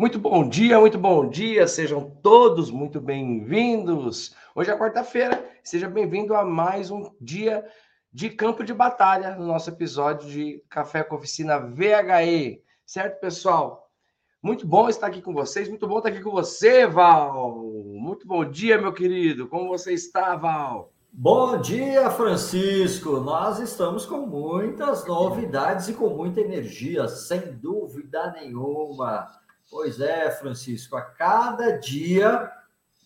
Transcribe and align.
Muito 0.00 0.18
bom 0.18 0.48
dia, 0.48 0.80
muito 0.80 0.96
bom 0.96 1.28
dia, 1.28 1.68
sejam 1.68 2.10
todos 2.22 2.70
muito 2.70 2.98
bem-vindos. 2.98 4.34
Hoje 4.54 4.70
é 4.70 4.74
quarta-feira, 4.74 5.46
seja 5.62 5.90
bem-vindo 5.90 6.34
a 6.34 6.42
mais 6.42 6.90
um 6.90 7.10
dia 7.20 7.62
de 8.10 8.30
campo 8.30 8.64
de 8.64 8.72
batalha 8.72 9.36
no 9.36 9.46
nosso 9.46 9.68
episódio 9.68 10.26
de 10.26 10.64
Café 10.70 11.04
com 11.04 11.16
Oficina 11.16 11.58
VHE, 11.58 12.62
certo, 12.86 13.20
pessoal? 13.20 13.90
Muito 14.42 14.66
bom 14.66 14.88
estar 14.88 15.06
aqui 15.06 15.20
com 15.20 15.34
vocês, 15.34 15.68
muito 15.68 15.86
bom 15.86 15.98
estar 15.98 16.08
aqui 16.08 16.22
com 16.22 16.30
você, 16.30 16.86
Val. 16.86 17.58
Muito 17.84 18.26
bom 18.26 18.42
dia, 18.42 18.80
meu 18.80 18.94
querido. 18.94 19.48
Como 19.48 19.68
você 19.68 19.92
está, 19.92 20.34
Val? 20.34 20.94
Bom 21.12 21.60
dia, 21.60 22.08
Francisco. 22.08 23.20
Nós 23.20 23.58
estamos 23.58 24.06
com 24.06 24.24
muitas 24.24 25.04
novidades 25.06 25.88
e 25.88 25.92
com 25.92 26.08
muita 26.08 26.40
energia, 26.40 27.06
sem 27.06 27.52
dúvida 27.52 28.32
nenhuma. 28.32 29.28
Pois 29.70 30.00
é, 30.00 30.28
Francisco, 30.32 30.96
a 30.96 31.02
cada 31.02 31.78
dia 31.78 32.50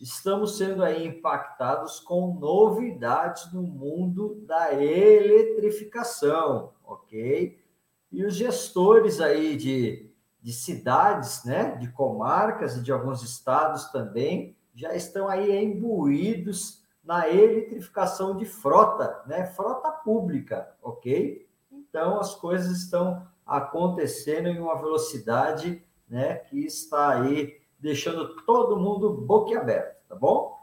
estamos 0.01 0.57
sendo 0.57 0.83
aí 0.83 1.07
impactados 1.07 2.01
com 2.01 2.39
novidades 2.41 3.53
no 3.53 3.63
mundo 3.63 4.43
da 4.47 4.73
eletrificação, 4.73 6.73
ok? 6.83 7.63
E 8.11 8.25
os 8.25 8.35
gestores 8.35 9.21
aí 9.21 9.57
de, 9.57 10.11
de 10.41 10.53
cidades, 10.55 11.45
né, 11.45 11.77
de 11.77 11.93
comarcas 11.93 12.79
e 12.79 12.83
de 12.83 12.91
alguns 12.91 13.23
estados 13.23 13.93
também, 13.93 14.57
já 14.75 14.95
estão 14.95 15.29
aí 15.29 15.63
imbuídos 15.63 16.83
na 17.05 17.29
eletrificação 17.29 18.39
de 18.39 18.47
frota, 18.47 19.23
né, 19.27 19.45
frota 19.45 19.93
pública, 19.93 20.75
ok? 20.83 21.47
Então, 21.71 22.19
as 22.19 22.35
coisas 22.35 22.79
estão 22.79 23.29
acontecendo 23.47 24.49
em 24.49 24.59
uma 24.59 24.77
velocidade 24.77 25.85
né, 26.09 26.37
que 26.37 26.59
está 26.65 27.21
aí 27.21 27.61
deixando 27.79 28.37
todo 28.45 28.79
mundo 28.79 29.13
boquiaberto, 29.13 30.09
tá 30.09 30.15
bom? 30.15 30.55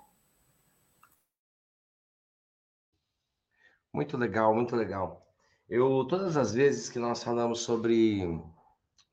Muito 3.93 4.17
legal, 4.17 4.53
muito 4.55 4.75
legal. 4.75 5.25
Eu 5.67 6.05
todas 6.05 6.37
as 6.37 6.53
vezes 6.53 6.89
que 6.89 6.99
nós 6.99 7.23
falamos 7.23 7.61
sobre 7.61 8.41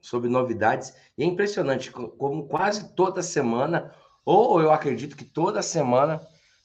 sobre 0.01 0.29
novidades, 0.29 0.95
e 1.17 1.23
é 1.23 1.27
impressionante 1.27 1.91
como 1.91 2.47
quase 2.47 2.95
toda 2.95 3.21
semana, 3.21 3.93
ou 4.25 4.61
eu 4.61 4.71
acredito 4.71 5.17
que 5.17 5.25
toda 5.25 5.61
semana 5.61 6.21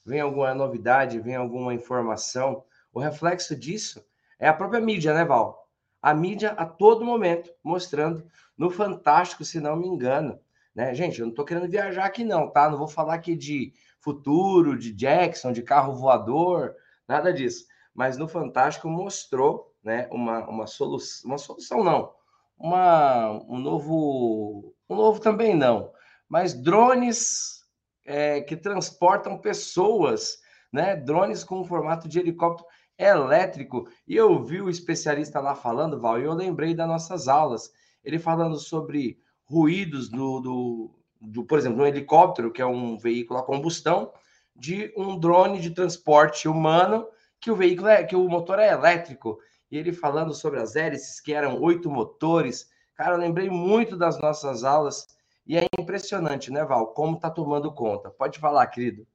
vem 0.06 0.20
alguma 0.20 0.54
novidade, 0.54 1.20
vem 1.20 1.34
alguma 1.34 1.74
informação. 1.74 2.64
O 2.92 3.00
reflexo 3.00 3.56
disso 3.56 4.04
é 4.38 4.48
a 4.48 4.54
própria 4.54 4.80
mídia, 4.80 5.12
né, 5.12 5.24
Val? 5.24 5.63
A 6.04 6.12
mídia 6.12 6.50
a 6.50 6.66
todo 6.66 7.02
momento 7.02 7.50
mostrando 7.62 8.26
no 8.58 8.70
Fantástico, 8.70 9.42
se 9.42 9.58
não 9.58 9.74
me 9.74 9.88
engano. 9.88 10.38
Né? 10.74 10.94
Gente, 10.94 11.18
eu 11.18 11.24
não 11.24 11.30
estou 11.30 11.46
querendo 11.46 11.66
viajar 11.66 12.04
aqui, 12.04 12.22
não, 12.22 12.50
tá? 12.50 12.68
Não 12.68 12.76
vou 12.76 12.86
falar 12.86 13.14
aqui 13.14 13.34
de 13.34 13.72
futuro, 14.00 14.78
de 14.78 14.92
Jackson, 14.92 15.50
de 15.50 15.62
carro 15.62 15.94
voador, 15.94 16.74
nada 17.08 17.32
disso. 17.32 17.64
Mas 17.94 18.18
no 18.18 18.28
Fantástico 18.28 18.86
mostrou 18.86 19.74
né, 19.82 20.06
uma, 20.10 20.46
uma, 20.46 20.66
solução, 20.66 21.30
uma 21.30 21.38
solução, 21.38 21.82
não, 21.82 22.12
uma, 22.58 23.30
um 23.48 23.58
novo, 23.58 24.74
um 24.86 24.96
novo 24.96 25.18
também 25.20 25.56
não, 25.56 25.90
mas 26.28 26.52
drones 26.52 27.64
é, 28.04 28.42
que 28.42 28.58
transportam 28.58 29.38
pessoas, 29.38 30.36
né? 30.70 30.96
Drones 30.96 31.42
com 31.44 31.64
formato 31.64 32.06
de 32.06 32.18
helicóptero 32.18 32.68
elétrico. 32.98 33.88
E 34.06 34.16
eu 34.16 34.42
vi 34.42 34.60
o 34.60 34.70
especialista 34.70 35.40
lá 35.40 35.54
falando, 35.54 35.98
Val, 35.98 36.20
e 36.20 36.24
eu 36.24 36.34
lembrei 36.34 36.74
das 36.74 36.88
nossas 36.88 37.28
aulas 37.28 37.72
ele 38.04 38.18
falando 38.18 38.58
sobre 38.58 39.18
ruídos 39.44 40.08
do, 40.08 40.40
do, 40.40 40.90
do, 41.20 41.44
por 41.44 41.58
exemplo, 41.58 41.82
um 41.82 41.86
helicóptero, 41.86 42.52
que 42.52 42.60
é 42.60 42.66
um 42.66 42.98
veículo 42.98 43.40
a 43.40 43.42
combustão, 43.42 44.12
de 44.54 44.92
um 44.96 45.18
drone 45.18 45.58
de 45.60 45.70
transporte 45.70 46.46
humano, 46.46 47.08
que 47.40 47.50
o 47.50 47.56
veículo 47.56 47.88
é, 47.88 48.04
que 48.04 48.14
o 48.14 48.28
motor 48.28 48.58
é 48.58 48.70
elétrico. 48.70 49.38
E 49.70 49.76
ele 49.76 49.92
falando 49.92 50.34
sobre 50.34 50.60
as 50.60 50.76
hélices, 50.76 51.20
que 51.20 51.32
eram 51.32 51.60
oito 51.60 51.90
motores. 51.90 52.68
Cara, 52.94 53.14
eu 53.14 53.18
lembrei 53.18 53.50
muito 53.50 53.96
das 53.96 54.20
nossas 54.20 54.62
aulas. 54.62 55.06
E 55.46 55.56
é 55.56 55.66
impressionante, 55.78 56.50
né, 56.50 56.64
Val? 56.64 56.88
Como 56.88 57.18
tá 57.18 57.30
tomando 57.30 57.72
conta. 57.72 58.10
Pode 58.10 58.38
falar, 58.38 58.66
querido. 58.68 59.06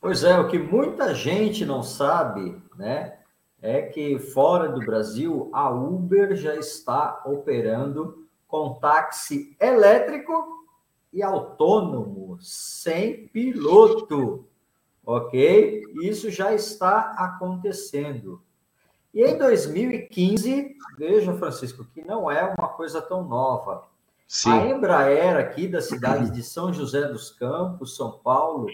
Pois 0.00 0.24
é, 0.24 0.38
o 0.38 0.48
que 0.48 0.58
muita 0.58 1.14
gente 1.14 1.64
não 1.64 1.82
sabe, 1.82 2.60
né? 2.76 3.16
é 3.66 3.82
que 3.82 4.18
fora 4.18 4.68
do 4.68 4.84
Brasil 4.84 5.50
a 5.52 5.70
Uber 5.70 6.36
já 6.36 6.54
está 6.54 7.22
operando 7.24 8.26
com 8.46 8.74
táxi 8.74 9.56
elétrico 9.60 10.64
e 11.12 11.22
autônomo, 11.22 12.38
sem 12.40 13.26
piloto, 13.28 14.46
ok? 15.04 15.82
Isso 16.02 16.30
já 16.30 16.54
está 16.54 17.12
acontecendo. 17.16 18.40
E 19.12 19.24
em 19.24 19.38
2015, 19.38 20.76
veja, 20.98 21.34
Francisco, 21.34 21.86
que 21.92 22.04
não 22.04 22.30
é 22.30 22.44
uma 22.56 22.68
coisa 22.68 23.00
tão 23.00 23.24
nova. 23.24 23.84
Sim. 24.28 24.50
A 24.50 24.66
Embraer, 24.68 25.36
aqui 25.38 25.66
da 25.66 25.80
cidade 25.80 26.30
de 26.30 26.42
São 26.42 26.72
José 26.72 27.02
dos 27.08 27.30
Campos, 27.30 27.96
São 27.96 28.12
Paulo, 28.12 28.66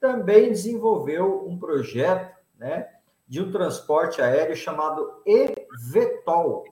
também 0.00 0.50
desenvolveu 0.50 1.46
um 1.46 1.58
projeto, 1.58 2.36
né? 2.58 2.88
de 3.28 3.42
um 3.42 3.52
transporte 3.52 4.22
aéreo 4.22 4.56
chamado 4.56 5.22
eVTOL, 5.26 6.64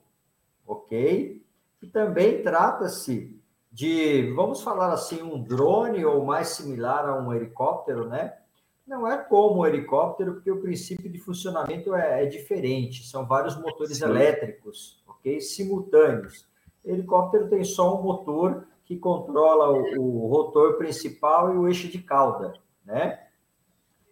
ok? 0.66 1.44
Que 1.78 1.86
também 1.86 2.42
trata-se 2.42 3.38
de, 3.70 4.32
vamos 4.34 4.62
falar 4.62 4.90
assim, 4.90 5.22
um 5.22 5.42
drone 5.42 6.02
ou 6.06 6.24
mais 6.24 6.48
similar 6.48 7.06
a 7.06 7.20
um 7.20 7.30
helicóptero, 7.32 8.08
né? 8.08 8.38
Não 8.86 9.06
é 9.06 9.18
como 9.18 9.60
um 9.60 9.66
helicóptero, 9.66 10.34
porque 10.34 10.50
o 10.50 10.62
princípio 10.62 11.10
de 11.10 11.18
funcionamento 11.18 11.94
é, 11.94 12.22
é 12.22 12.26
diferente. 12.26 13.06
São 13.06 13.26
vários 13.26 13.54
motores 13.60 13.98
Sim. 13.98 14.04
elétricos, 14.04 15.02
ok? 15.06 15.38
Simultâneos. 15.40 16.46
O 16.82 16.88
helicóptero 16.88 17.48
tem 17.48 17.64
só 17.64 17.98
um 17.98 18.02
motor 18.02 18.66
que 18.84 18.96
controla 18.96 19.70
o, 19.70 20.24
o 20.24 20.28
rotor 20.28 20.78
principal 20.78 21.52
e 21.52 21.58
o 21.58 21.68
eixo 21.68 21.88
de 21.88 21.98
cauda, 21.98 22.54
né? 22.86 23.20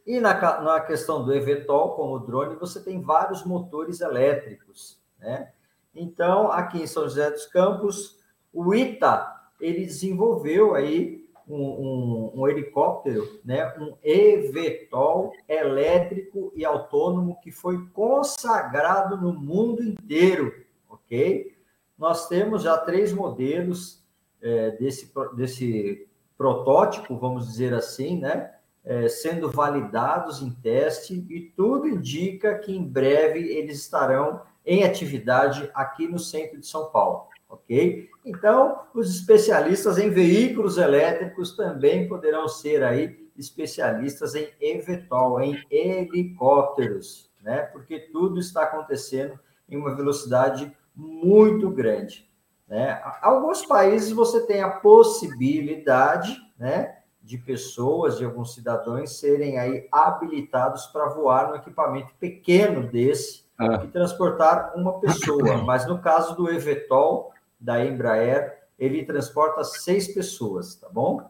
E 0.06 0.20
na, 0.20 0.60
na 0.60 0.80
questão 0.80 1.24
do 1.24 1.32
eVTOL, 1.32 1.94
como 1.94 2.16
o 2.16 2.18
drone, 2.18 2.56
você 2.56 2.82
tem 2.82 3.00
vários 3.00 3.44
motores 3.44 4.00
elétricos, 4.00 5.00
né? 5.18 5.50
Então, 5.94 6.50
aqui 6.50 6.82
em 6.82 6.86
São 6.86 7.04
José 7.04 7.30
dos 7.30 7.46
Campos, 7.46 8.18
o 8.52 8.74
ITA, 8.74 9.32
ele 9.60 9.86
desenvolveu 9.86 10.74
aí 10.74 11.24
um, 11.48 11.56
um, 11.56 12.32
um 12.34 12.48
helicóptero, 12.48 13.40
né? 13.44 13.72
Um 13.78 13.96
eVTOL 14.02 15.32
elétrico 15.48 16.52
e 16.54 16.64
autônomo 16.64 17.38
que 17.40 17.50
foi 17.50 17.86
consagrado 17.88 19.16
no 19.16 19.32
mundo 19.32 19.82
inteiro, 19.82 20.52
ok? 20.88 21.54
Nós 21.96 22.28
temos 22.28 22.62
já 22.62 22.76
três 22.76 23.12
modelos 23.12 24.04
é, 24.42 24.72
desse, 24.72 25.12
desse 25.34 26.08
protótipo, 26.36 27.16
vamos 27.16 27.46
dizer 27.46 27.72
assim, 27.72 28.18
né? 28.18 28.53
É, 28.84 29.08
sendo 29.08 29.50
validados 29.50 30.42
em 30.42 30.50
teste 30.50 31.26
e 31.30 31.40
tudo 31.56 31.88
indica 31.88 32.58
que 32.58 32.76
em 32.76 32.84
breve 32.84 33.40
eles 33.40 33.78
estarão 33.78 34.42
em 34.64 34.84
atividade 34.84 35.70
aqui 35.74 36.06
no 36.06 36.18
centro 36.18 36.58
de 36.58 36.66
São 36.66 36.90
Paulo, 36.90 37.28
ok? 37.48 38.08
Então, 38.24 38.80
os 38.94 39.14
especialistas 39.14 39.98
em 39.98 40.10
veículos 40.10 40.78
elétricos 40.78 41.56
também 41.56 42.08
poderão 42.08 42.48
ser 42.48 42.82
aí 42.82 43.24
especialistas 43.36 44.34
em 44.34 44.48
eVTOL, 44.60 45.40
em 45.40 45.62
helicópteros, 45.70 47.30
né? 47.42 47.62
Porque 47.62 47.98
tudo 47.98 48.38
está 48.38 48.62
acontecendo 48.62 49.38
em 49.68 49.76
uma 49.76 49.94
velocidade 49.94 50.74
muito 50.94 51.68
grande, 51.70 52.30
né? 52.68 53.00
Alguns 53.20 53.66
países 53.66 54.12
você 54.12 54.46
tem 54.46 54.62
a 54.62 54.70
possibilidade, 54.70 56.36
né? 56.58 56.98
De 57.24 57.38
pessoas, 57.38 58.18
de 58.18 58.24
alguns 58.24 58.52
cidadãos 58.52 59.18
serem 59.18 59.58
aí 59.58 59.88
habilitados 59.90 60.84
para 60.86 61.08
voar 61.08 61.48
no 61.48 61.56
equipamento 61.56 62.12
pequeno 62.20 62.86
desse 62.86 63.44
ah. 63.56 63.80
e 63.82 63.88
transportar 63.88 64.74
uma 64.76 65.00
pessoa. 65.00 65.56
Mas 65.64 65.86
no 65.88 65.98
caso 65.98 66.36
do 66.36 66.50
eVTOL 66.50 67.32
da 67.58 67.82
Embraer, 67.82 68.64
ele 68.78 69.04
transporta 69.04 69.64
seis 69.64 70.12
pessoas, 70.12 70.74
tá 70.74 70.86
bom? 70.90 71.26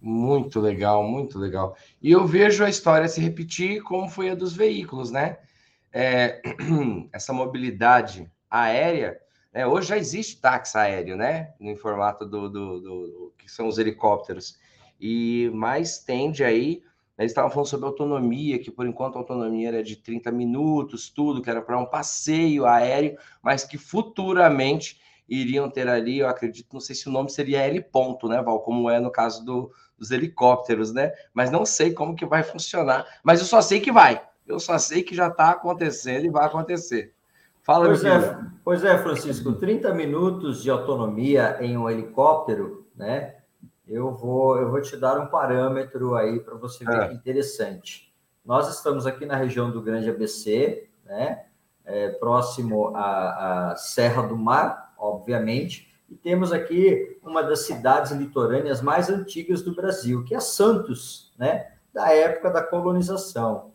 Muito 0.00 0.60
legal, 0.60 1.02
muito 1.02 1.40
legal. 1.40 1.76
E 2.00 2.12
eu 2.12 2.24
vejo 2.24 2.64
a 2.64 2.70
história 2.70 3.08
se 3.08 3.20
repetir 3.20 3.82
como 3.82 4.08
foi 4.08 4.30
a 4.30 4.36
dos 4.36 4.54
veículos, 4.54 5.10
né? 5.10 5.38
É, 5.92 6.40
essa 7.12 7.32
mobilidade 7.32 8.30
aérea, 8.48 9.20
né? 9.52 9.66
hoje 9.66 9.88
já 9.88 9.98
existe 9.98 10.40
táxi 10.40 10.78
aéreo, 10.78 11.16
né? 11.16 11.52
No 11.58 11.74
formato 11.76 12.24
do, 12.24 12.48
do, 12.48 12.80
do, 12.80 13.06
do 13.06 13.34
que 13.36 13.50
são 13.50 13.66
os 13.66 13.78
helicópteros 13.78 14.56
e 15.02 15.50
mais 15.52 15.98
tende 15.98 16.44
aí. 16.44 16.80
Né, 17.18 17.24
eles 17.24 17.32
estavam 17.32 17.50
falando 17.50 17.66
sobre 17.66 17.86
autonomia, 17.86 18.60
que 18.60 18.70
por 18.70 18.86
enquanto 18.86 19.16
a 19.16 19.18
autonomia 19.18 19.68
era 19.68 19.82
de 19.82 19.96
30 19.96 20.30
minutos, 20.30 21.10
tudo, 21.10 21.42
que 21.42 21.50
era 21.50 21.60
para 21.60 21.76
um 21.76 21.84
passeio 21.84 22.64
aéreo, 22.64 23.18
mas 23.42 23.64
que 23.64 23.76
futuramente 23.76 25.00
iriam 25.28 25.68
ter 25.68 25.88
ali, 25.88 26.18
eu 26.18 26.28
acredito, 26.28 26.68
não 26.72 26.80
sei 26.80 26.94
se 26.94 27.08
o 27.08 27.12
nome 27.12 27.30
seria 27.30 27.62
L 27.62 27.80
ponto, 27.80 28.28
né, 28.28 28.40
Val, 28.40 28.60
como 28.60 28.88
é 28.88 29.00
no 29.00 29.10
caso 29.10 29.44
do, 29.44 29.72
dos 29.98 30.10
helicópteros, 30.10 30.92
né? 30.92 31.12
Mas 31.34 31.50
não 31.50 31.66
sei 31.66 31.92
como 31.92 32.14
que 32.14 32.26
vai 32.26 32.42
funcionar, 32.44 33.04
mas 33.24 33.40
eu 33.40 33.46
só 33.46 33.60
sei 33.60 33.80
que 33.80 33.90
vai. 33.90 34.22
Eu 34.46 34.60
só 34.60 34.78
sei 34.78 35.02
que 35.02 35.14
já 35.14 35.28
está 35.28 35.50
acontecendo 35.50 36.26
e 36.26 36.30
vai 36.30 36.46
acontecer. 36.46 37.14
Fala, 37.62 37.86
pois 37.86 38.04
é, 38.04 38.38
pois 38.64 38.84
é, 38.84 38.98
Francisco, 38.98 39.52
30 39.52 39.94
minutos 39.94 40.62
de 40.62 40.70
autonomia 40.70 41.58
em 41.60 41.76
um 41.76 41.88
helicóptero, 41.88 42.86
né? 42.96 43.36
Eu 43.92 44.10
vou, 44.10 44.56
eu 44.56 44.70
vou 44.70 44.80
te 44.80 44.96
dar 44.96 45.20
um 45.20 45.26
parâmetro 45.26 46.14
aí 46.14 46.40
para 46.40 46.54
você 46.54 46.82
ver 46.82 46.96
é. 46.96 47.08
que 47.08 47.14
interessante. 47.14 48.10
Nós 48.42 48.74
estamos 48.74 49.06
aqui 49.06 49.26
na 49.26 49.36
região 49.36 49.70
do 49.70 49.82
Grande 49.82 50.08
ABC, 50.08 50.88
né? 51.04 51.44
É, 51.84 52.08
próximo 52.08 52.96
à, 52.96 53.72
à 53.72 53.76
Serra 53.76 54.22
do 54.22 54.34
Mar, 54.34 54.94
obviamente, 54.96 55.92
e 56.08 56.14
temos 56.14 56.52
aqui 56.52 57.18
uma 57.22 57.42
das 57.42 57.66
cidades 57.66 58.12
litorâneas 58.12 58.80
mais 58.80 59.10
antigas 59.10 59.60
do 59.60 59.74
Brasil, 59.74 60.24
que 60.24 60.34
é 60.34 60.40
Santos, 60.40 61.30
né? 61.36 61.72
Da 61.92 62.14
época 62.14 62.50
da 62.50 62.62
colonização. 62.62 63.72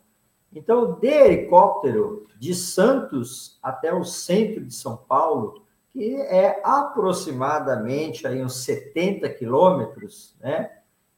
Então, 0.52 0.98
de 0.98 1.06
helicóptero 1.06 2.26
de 2.40 2.56
Santos 2.56 3.56
até 3.62 3.94
o 3.94 4.02
centro 4.02 4.64
de 4.64 4.74
São 4.74 4.96
Paulo, 4.96 5.62
que 5.92 6.16
é 6.16 6.60
aproximadamente 6.64 8.26
aí 8.26 8.42
uns 8.42 8.64
70 8.64 9.28
quilômetros, 9.30 10.36
né? 10.40 10.70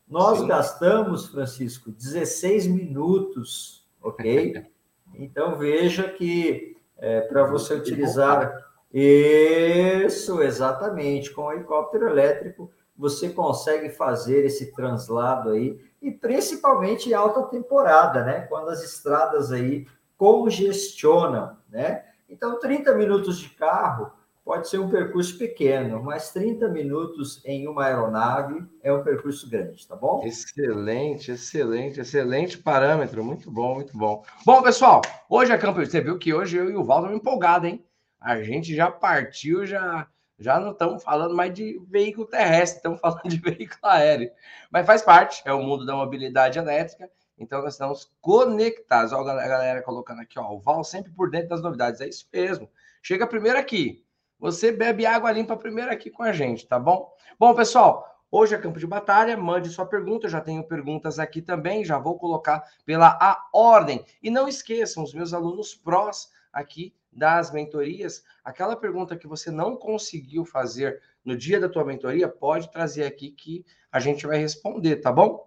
Nós 0.08 0.38
Sim. 0.40 0.49
gastamos, 0.49 1.28
Francisco, 1.28 1.90
16 1.90 2.67
minutos, 2.67 3.87
ok? 4.02 4.67
Então 5.12 5.56
veja 5.58 6.08
que 6.08 6.76
é, 6.96 7.22
para 7.22 7.44
você 7.44 7.75
utilizar 7.75 8.64
isso, 8.93 10.40
exatamente, 10.40 11.32
com 11.32 11.43
o 11.43 11.52
helicóptero 11.52 12.08
elétrico, 12.08 12.70
você 12.96 13.31
consegue 13.31 13.90
fazer 13.90 14.44
esse 14.44 14.73
translado 14.73 15.50
aí, 15.50 15.81
e 16.02 16.11
principalmente 16.11 17.08
em 17.08 17.14
alta 17.14 17.43
temporada, 17.44 18.25
né? 18.25 18.43
Quando 18.43 18.69
as 18.69 18.82
estradas 18.82 19.50
aí 19.50 19.87
congestionam, 20.16 21.56
né? 21.69 22.05
Então, 22.28 22.58
30 22.58 22.94
minutos 22.94 23.38
de 23.38 23.49
carro 23.50 24.12
pode 24.44 24.69
ser 24.69 24.78
um 24.78 24.88
percurso 24.88 25.37
pequeno, 25.38 26.02
mas 26.02 26.32
30 26.32 26.69
minutos 26.69 27.44
em 27.44 27.69
uma 27.69 27.84
aeronave 27.84 28.64
é 28.82 28.92
um 28.92 29.02
percurso 29.02 29.48
grande, 29.48 29.87
tá 29.87 29.94
bom? 29.94 30.22
Excelente, 30.25 31.32
excelente, 31.32 32.00
excelente 32.00 32.58
parâmetro. 32.58 33.25
Muito 33.25 33.50
bom, 33.50 33.75
muito 33.75 33.96
bom. 33.96 34.25
Bom, 34.44 34.62
pessoal, 34.62 35.02
hoje 35.28 35.52
a 35.52 35.58
Campo, 35.58 35.84
você 35.84 36.00
viu 36.00 36.19
que 36.19 36.34
hoje 36.34 36.56
eu 36.56 36.70
e 36.70 36.76
o 36.76 36.84
Val 36.84 36.98
estamos 36.98 37.20
empolgados, 37.20 37.69
hein? 37.69 37.84
A 38.20 38.42
gente 38.42 38.75
já 38.75 38.90
partiu, 38.90 39.64
já, 39.64 40.06
já 40.38 40.58
não 40.58 40.72
estamos 40.72 41.02
falando 41.02 41.34
mais 41.34 41.54
de 41.54 41.81
veículo 41.88 42.26
terrestre, 42.26 42.78
estamos 42.78 42.98
falando 43.00 43.28
de 43.28 43.38
veículo 43.38 43.78
aéreo. 43.82 44.31
Mas 44.70 44.87
faz 44.87 45.02
parte, 45.02 45.42
é 45.44 45.52
o 45.52 45.62
mundo 45.62 45.87
da 45.87 45.94
mobilidade 45.94 46.58
elétrica. 46.58 47.10
Então, 47.38 47.62
nós 47.62 47.72
estamos 47.72 48.12
conectados. 48.20 49.12
Olha 49.12 49.32
a 49.32 49.48
galera 49.48 49.82
colocando 49.82 50.20
aqui, 50.20 50.38
ó, 50.38 50.52
o 50.52 50.60
Val 50.60 50.84
sempre 50.84 51.10
por 51.12 51.31
dentro 51.31 51.48
das 51.48 51.62
novidades. 51.62 52.00
É 52.02 52.08
isso 52.08 52.28
mesmo. 52.31 52.69
Chega 53.02 53.26
primeiro 53.26 53.58
aqui. 53.58 54.04
Você 54.40 54.72
bebe 54.72 55.04
água 55.04 55.31
limpa 55.31 55.56
primeiro 55.56 55.92
aqui 55.92 56.10
com 56.10 56.22
a 56.22 56.32
gente, 56.32 56.66
tá 56.66 56.78
bom? 56.78 57.12
Bom, 57.38 57.54
pessoal, 57.54 58.25
hoje 58.31 58.54
é 58.54 58.58
campo 58.58 58.78
de 58.78 58.87
batalha. 58.87 59.37
Mande 59.37 59.69
sua 59.69 59.84
pergunta. 59.84 60.26
Eu 60.26 60.31
já 60.31 60.40
tenho 60.40 60.64
perguntas 60.64 61.19
aqui 61.19 61.42
também. 61.42 61.84
Já 61.84 61.98
vou 61.98 62.19
colocar 62.19 62.64
pela 62.87 63.19
a 63.20 63.48
ordem. 63.52 64.04
E 64.22 64.31
não 64.31 64.48
esqueçam, 64.48 65.04
os 65.04 65.12
meus 65.12 65.34
alunos 65.34 65.75
prós 65.75 66.31
aqui 66.52 66.94
das 67.12 67.50
mentorias, 67.50 68.22
aquela 68.44 68.76
pergunta 68.76 69.16
que 69.16 69.26
você 69.26 69.50
não 69.50 69.76
conseguiu 69.76 70.44
fazer 70.44 71.02
no 71.25 71.37
dia 71.37 71.58
da 71.60 71.69
tua 71.69 71.84
mentoria, 71.84 72.28
pode 72.28 72.70
trazer 72.70 73.04
aqui 73.04 73.32
que 73.32 73.64
a 73.90 73.98
gente 73.98 74.26
vai 74.26 74.38
responder, 74.38 74.96
tá 74.96 75.12
bom? 75.12 75.46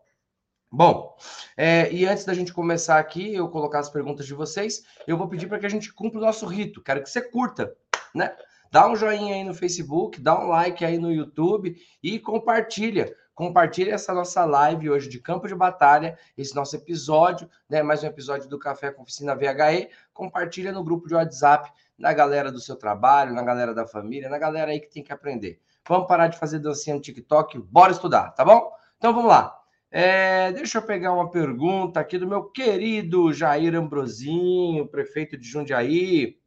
Bom, 0.70 1.16
é, 1.56 1.92
e 1.92 2.06
antes 2.06 2.26
da 2.26 2.34
gente 2.34 2.52
começar 2.52 3.00
aqui, 3.00 3.34
eu 3.34 3.48
colocar 3.48 3.80
as 3.80 3.90
perguntas 3.90 4.26
de 4.26 4.34
vocês, 4.34 4.84
eu 5.08 5.18
vou 5.18 5.30
pedir 5.30 5.48
para 5.48 5.60
que 5.60 5.66
a 5.66 5.70
gente 5.70 5.94
cumpra 5.94 6.20
o 6.20 6.22
nosso 6.22 6.46
rito. 6.46 6.82
Quero 6.82 7.02
que 7.02 7.10
você 7.10 7.22
curta, 7.22 7.76
né? 8.14 8.36
Dá 8.74 8.90
um 8.90 8.96
joinha 8.96 9.36
aí 9.36 9.44
no 9.44 9.54
Facebook, 9.54 10.20
dá 10.20 10.36
um 10.36 10.48
like 10.48 10.84
aí 10.84 10.98
no 10.98 11.12
YouTube 11.12 11.76
e 12.02 12.18
compartilha. 12.18 13.16
Compartilha 13.36 13.94
essa 13.94 14.16
nossa 14.16 14.44
live 14.46 14.90
hoje 14.90 15.08
de 15.08 15.20
Campo 15.20 15.48
de 15.48 15.54
Batalha, 15.54 16.18
esse 16.36 16.56
nosso 16.56 16.76
episódio, 16.76 17.48
né? 17.70 17.84
Mais 17.84 18.02
um 18.02 18.08
episódio 18.08 18.50
do 18.50 18.58
Café 18.58 18.90
com 18.90 19.04
Oficina 19.04 19.36
VHE. 19.36 19.90
Compartilha 20.12 20.72
no 20.72 20.84
grupo 20.84 21.08
de 21.08 21.14
WhatsApp, 21.14 21.72
na 21.96 22.14
galera 22.14 22.52
do 22.52 22.60
seu 22.60 22.76
trabalho, 22.76 23.32
na 23.32 23.44
galera 23.44 23.76
da 23.76 23.86
família, 23.86 24.28
na 24.28 24.40
galera 24.40 24.72
aí 24.72 24.80
que 24.80 24.90
tem 24.90 25.04
que 25.04 25.14
aprender. 25.14 25.62
Vamos 25.88 26.08
parar 26.08 26.28
de 26.30 26.40
fazer 26.40 26.58
dancinha 26.58 26.96
no 26.96 27.02
TikTok, 27.04 27.60
bora 27.60 27.92
estudar, 27.92 28.32
tá 28.32 28.44
bom? 28.44 28.72
Então 28.98 29.14
vamos 29.14 29.30
lá. 29.30 29.56
É, 29.92 30.52
deixa 30.52 30.80
eu 30.80 30.82
pegar 30.82 31.14
uma 31.14 31.30
pergunta 31.30 32.00
aqui 32.00 32.18
do 32.18 32.28
meu 32.28 32.46
querido 32.46 33.32
Jair 33.32 33.76
Ambrosinho, 33.76 34.88
prefeito 34.88 35.38
de 35.38 35.48
Jundiaí. 35.48 36.38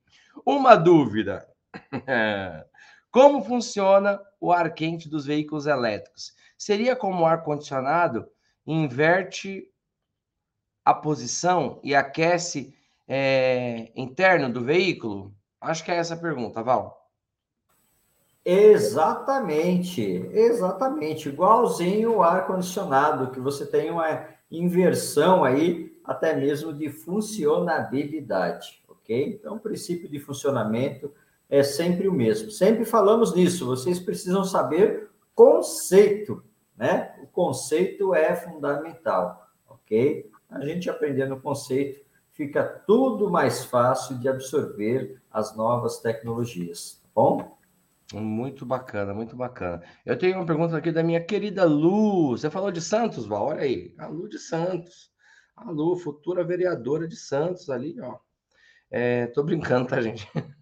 Uma 0.44 0.74
dúvida. 0.74 1.46
Como 3.10 3.42
funciona 3.42 4.20
o 4.38 4.52
ar 4.52 4.74
quente 4.74 5.08
dos 5.08 5.24
veículos 5.24 5.66
elétricos? 5.66 6.34
Seria 6.58 6.94
como 6.94 7.22
o 7.22 7.26
ar-condicionado 7.26 8.26
inverte 8.66 9.70
a 10.84 10.92
posição 10.92 11.80
e 11.82 11.94
aquece 11.94 12.76
é, 13.08 13.90
interno 13.96 14.52
do 14.52 14.62
veículo? 14.62 15.34
Acho 15.58 15.82
que 15.82 15.90
é 15.90 15.96
essa 15.96 16.12
a 16.12 16.18
pergunta, 16.18 16.62
Val. 16.62 17.10
Exatamente, 18.44 20.02
exatamente. 20.32 21.28
Igualzinho 21.28 22.16
o 22.16 22.22
ar-condicionado, 22.22 23.30
que 23.30 23.40
você 23.40 23.66
tem 23.66 23.90
uma 23.90 24.28
inversão 24.50 25.42
aí, 25.42 25.98
até 26.04 26.36
mesmo 26.36 26.72
de 26.72 26.88
funcionabilidade, 26.88 28.84
ok? 28.86 29.38
Então, 29.40 29.56
o 29.56 29.60
princípio 29.60 30.08
de 30.08 30.20
funcionamento 30.20 31.10
é 31.48 31.62
sempre 31.62 32.08
o 32.08 32.12
mesmo. 32.12 32.50
Sempre 32.50 32.84
falamos 32.84 33.34
nisso, 33.34 33.66
vocês 33.66 34.00
precisam 34.00 34.44
saber 34.44 35.10
conceito, 35.34 36.42
né? 36.76 37.14
O 37.22 37.26
conceito 37.26 38.14
é 38.14 38.34
fundamental, 38.34 39.48
ok? 39.68 40.30
A 40.48 40.64
gente 40.64 40.88
aprendendo 40.88 41.34
o 41.34 41.40
conceito, 41.40 42.04
fica 42.32 42.64
tudo 42.86 43.30
mais 43.30 43.64
fácil 43.64 44.18
de 44.18 44.28
absorver 44.28 45.20
as 45.30 45.56
novas 45.56 46.00
tecnologias, 46.00 47.00
tá 47.02 47.08
bom? 47.14 47.56
Muito 48.14 48.64
bacana, 48.64 49.12
muito 49.12 49.34
bacana. 49.34 49.82
Eu 50.04 50.16
tenho 50.16 50.36
uma 50.36 50.46
pergunta 50.46 50.76
aqui 50.76 50.92
da 50.92 51.02
minha 51.02 51.20
querida 51.20 51.64
Lu. 51.64 52.30
Você 52.38 52.48
falou 52.48 52.70
de 52.70 52.80
Santos, 52.80 53.26
Val? 53.26 53.46
Olha 53.46 53.62
aí, 53.62 53.92
a 53.98 54.06
Lu 54.06 54.28
de 54.28 54.38
Santos. 54.38 55.10
A 55.56 55.70
Lu, 55.70 55.96
futura 55.96 56.44
vereadora 56.44 57.08
de 57.08 57.16
Santos 57.16 57.68
ali, 57.68 58.00
ó. 58.00 58.18
É, 58.88 59.26
tô 59.26 59.42
brincando, 59.42 59.88
tá, 59.88 60.00
gente? 60.00 60.28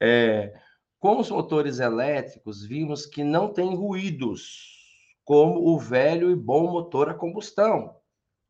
É, 0.00 0.54
com 0.98 1.18
os 1.18 1.30
motores 1.30 1.78
elétricos, 1.78 2.64
vimos 2.64 3.06
que 3.06 3.22
não 3.22 3.52
tem 3.52 3.74
ruídos, 3.74 4.76
como 5.24 5.68
o 5.68 5.78
velho 5.78 6.30
e 6.30 6.36
bom 6.36 6.70
motor 6.70 7.08
a 7.08 7.14
combustão. 7.14 7.96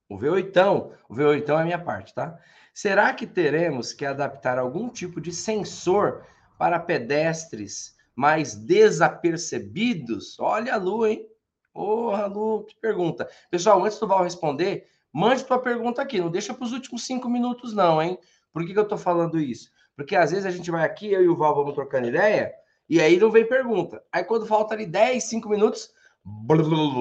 O 0.09 0.17
V8, 0.17 0.93
o 1.09 1.15
V8 1.15 1.49
é 1.49 1.53
a 1.53 1.65
minha 1.65 1.79
parte, 1.79 2.15
tá? 2.15 2.39
Será 2.73 3.13
que 3.13 3.27
teremos 3.27 3.93
que 3.93 4.07
adaptar 4.07 4.59
algum 4.59 4.89
tipo 4.89 5.21
de 5.21 5.33
sensor 5.33 6.25
para 6.57 6.79
pedestres 6.79 7.97
mais 8.15 8.55
desapercebidos? 8.55 10.39
Olha 10.39 10.75
a 10.75 10.77
Lu, 10.77 11.07
hein? 11.07 11.29
Porra, 11.73 12.27
Lu, 12.27 12.65
que 12.65 12.75
pergunta. 12.77 13.29
Pessoal, 13.51 13.85
antes 13.85 13.99
do 13.99 14.07
Val 14.07 14.23
responder, 14.23 14.89
mande 15.13 15.45
tua 15.45 15.59
pergunta 15.59 16.01
aqui, 16.01 16.21
não 16.21 16.31
deixa 16.31 16.55
para 16.55 16.65
os 16.65 16.73
últimos 16.73 17.05
cinco 17.05 17.29
minutos, 17.29 17.75
não, 17.75 18.01
hein? 18.01 18.19
Por 18.53 18.65
que, 18.65 18.73
que 18.73 18.79
eu 18.79 18.85
estou 18.85 18.99
falando 18.99 19.39
isso? 19.39 19.71
Porque 19.99 20.15
às 20.15 20.31
vezes 20.31 20.47
a 20.47 20.51
gente 20.53 20.71
vai 20.71 20.85
aqui, 20.85 21.13
eu 21.13 21.25
e 21.25 21.29
o 21.29 21.37
Val 21.37 21.57
vamos 21.57 21.75
trocando 21.75 22.07
ideia, 22.07 22.55
e 22.89 23.01
aí 23.01 23.19
não 23.19 23.33
vem 23.33 23.45
pergunta. 23.45 24.01
Aí 24.13 24.23
quando 24.23 24.47
falta 24.47 24.73
ali 24.73 24.87
10, 24.87 25.25
5 25.25 25.49
minutos, 25.49 25.93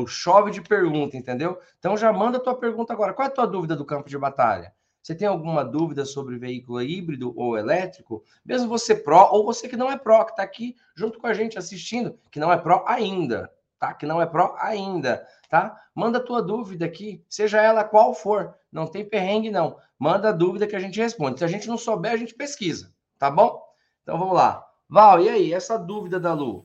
chove 0.07 0.49
de 0.49 0.63
pergunta, 0.63 1.15
entendeu? 1.15 1.59
Então 1.77 1.95
já 1.95 2.11
manda 2.11 2.39
a 2.39 2.41
tua 2.41 2.55
pergunta 2.55 2.93
agora. 2.93 3.13
Qual 3.13 3.27
é 3.27 3.29
a 3.29 3.33
tua 3.33 3.45
dúvida 3.45 3.75
do 3.75 3.85
campo 3.85 4.09
de 4.09 4.17
batalha? 4.17 4.73
Você 4.99 5.13
tem 5.13 5.27
alguma 5.27 5.63
dúvida 5.63 6.05
sobre 6.05 6.39
veículo 6.39 6.81
híbrido 6.81 7.31
ou 7.37 7.55
elétrico? 7.55 8.23
Mesmo 8.43 8.67
você 8.67 8.95
pró, 8.95 9.29
ou 9.31 9.45
você 9.45 9.69
que 9.69 9.77
não 9.77 9.91
é 9.91 9.97
pró, 9.97 10.23
que 10.23 10.31
está 10.31 10.41
aqui 10.41 10.75
junto 10.95 11.19
com 11.19 11.27
a 11.27 11.35
gente 11.35 11.55
assistindo, 11.55 12.17
que 12.31 12.39
não 12.39 12.51
é 12.51 12.57
pró 12.57 12.83
ainda, 12.87 13.47
tá? 13.77 13.93
Que 13.93 14.07
não 14.07 14.19
é 14.19 14.25
pró 14.25 14.55
ainda, 14.57 15.23
tá? 15.51 15.79
Manda 15.93 16.17
a 16.17 16.23
tua 16.23 16.41
dúvida 16.41 16.83
aqui, 16.83 17.23
seja 17.29 17.61
ela 17.61 17.83
qual 17.83 18.15
for. 18.15 18.55
Não 18.77 18.85
tem 18.85 19.03
perrengue, 19.03 19.49
não. 19.49 19.77
Manda 19.97 20.31
dúvida 20.31 20.67
que 20.67 20.75
a 20.75 20.79
gente 20.79 21.01
responde. 21.01 21.39
Se 21.39 21.43
a 21.43 21.47
gente 21.47 21.67
não 21.67 21.79
souber, 21.79 22.11
a 22.11 22.17
gente 22.17 22.35
pesquisa, 22.35 22.93
tá 23.17 23.31
bom? 23.31 23.59
Então 24.03 24.19
vamos 24.19 24.35
lá. 24.35 24.63
Val, 24.87 25.19
e 25.19 25.27
aí, 25.27 25.51
essa 25.51 25.79
dúvida 25.79 26.19
da 26.19 26.31
Lu? 26.31 26.63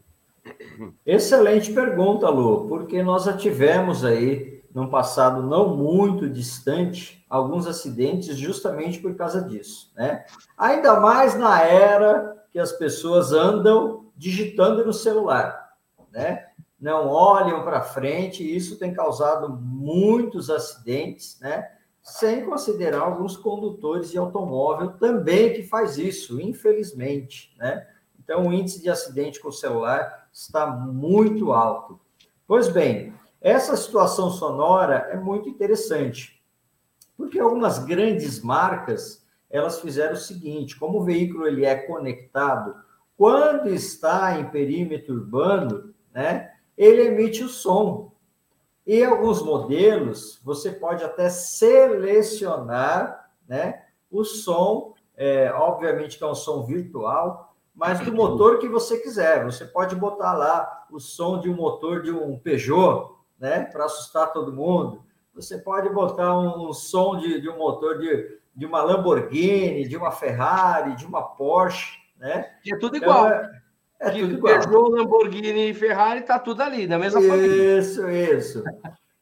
Excelente 1.06 1.72
pergunta, 1.72 2.28
Lu, 2.28 2.68
porque 2.68 3.02
nós 3.02 3.24
já 3.24 3.34
tivemos 3.34 4.04
aí, 4.04 4.62
num 4.74 4.90
passado 4.90 5.42
não 5.42 5.74
muito 5.74 6.28
distante, 6.28 7.24
alguns 7.30 7.66
acidentes 7.66 8.36
justamente 8.36 8.98
por 9.00 9.14
causa 9.14 9.40
disso, 9.40 9.90
né? 9.96 10.26
Ainda 10.58 11.00
mais 11.00 11.34
na 11.34 11.62
era 11.62 12.44
que 12.52 12.58
as 12.58 12.72
pessoas 12.72 13.32
andam 13.32 14.12
digitando 14.14 14.84
no 14.84 14.92
celular, 14.92 15.70
né? 16.12 16.48
Não 16.78 17.08
olham 17.08 17.64
para 17.64 17.80
frente, 17.80 18.42
e 18.42 18.54
isso 18.54 18.78
tem 18.78 18.92
causado 18.92 19.48
muitos 19.48 20.50
acidentes, 20.50 21.40
né? 21.40 21.68
Sem 22.02 22.44
considerar 22.44 23.02
alguns 23.02 23.36
condutores 23.36 24.10
de 24.10 24.18
automóvel 24.18 24.92
também 24.92 25.54
que 25.54 25.62
faz 25.62 25.98
isso, 25.98 26.40
infelizmente, 26.40 27.54
né? 27.56 27.86
Então, 28.18 28.48
o 28.48 28.52
índice 28.52 28.82
de 28.82 28.90
acidente 28.90 29.40
com 29.40 29.52
celular 29.52 30.28
está 30.32 30.66
muito 30.66 31.52
alto. 31.52 32.00
Pois 32.46 32.68
bem, 32.68 33.14
essa 33.40 33.76
situação 33.76 34.30
sonora 34.30 35.08
é 35.10 35.16
muito 35.16 35.48
interessante, 35.48 36.40
porque 37.16 37.38
algumas 37.38 37.78
grandes 37.80 38.40
marcas, 38.42 39.26
elas 39.50 39.80
fizeram 39.80 40.14
o 40.14 40.16
seguinte, 40.16 40.78
como 40.78 41.00
o 41.00 41.04
veículo 41.04 41.46
ele 41.46 41.64
é 41.64 41.74
conectado, 41.74 42.74
quando 43.16 43.68
está 43.68 44.38
em 44.38 44.48
perímetro 44.50 45.14
urbano, 45.14 45.92
né, 46.12 46.52
ele 46.76 47.02
emite 47.02 47.42
o 47.44 47.48
som. 47.48 48.11
E 48.86 49.04
alguns 49.04 49.42
modelos, 49.42 50.40
você 50.44 50.72
pode 50.72 51.04
até 51.04 51.28
selecionar, 51.28 53.30
né, 53.46 53.82
o 54.10 54.24
som, 54.24 54.94
é, 55.16 55.52
obviamente 55.52 56.18
que 56.18 56.24
é 56.24 56.26
um 56.26 56.34
som 56.34 56.64
virtual, 56.64 57.54
mas 57.74 58.00
do 58.00 58.12
motor 58.12 58.58
que 58.58 58.68
você 58.68 58.98
quiser. 58.98 59.44
Você 59.44 59.64
pode 59.64 59.94
botar 59.94 60.32
lá 60.32 60.86
o 60.90 60.98
som 60.98 61.40
de 61.40 61.48
um 61.48 61.54
motor 61.54 62.02
de 62.02 62.10
um 62.10 62.38
Peugeot, 62.38 63.12
né, 63.38 63.64
para 63.64 63.84
assustar 63.84 64.32
todo 64.32 64.52
mundo. 64.52 65.02
Você 65.34 65.58
pode 65.58 65.88
botar 65.88 66.38
um, 66.38 66.68
um 66.68 66.72
som 66.72 67.16
de, 67.16 67.40
de, 67.40 67.48
um 67.48 67.56
motor 67.56 67.98
de, 67.98 68.38
de 68.54 68.66
uma 68.66 68.82
Lamborghini, 68.82 69.88
de 69.88 69.96
uma 69.96 70.10
Ferrari, 70.10 70.96
de 70.96 71.06
uma 71.06 71.22
Porsche, 71.22 71.98
né? 72.18 72.52
E 72.64 72.74
é 72.74 72.78
tudo 72.78 72.96
então, 72.96 73.08
igual. 73.08 73.30
É, 74.02 74.08
é 74.08 74.10
tudo 74.10 74.34
igual. 74.34 74.60
Peugeot, 74.60 74.90
Lamborghini 74.90 75.70
e 75.70 75.74
Ferrari 75.74 76.22
tá 76.22 76.38
tudo 76.38 76.60
ali, 76.60 76.88
na 76.88 76.98
mesma 76.98 77.22
família. 77.22 77.78
Isso, 77.78 78.08
isso. 78.10 78.64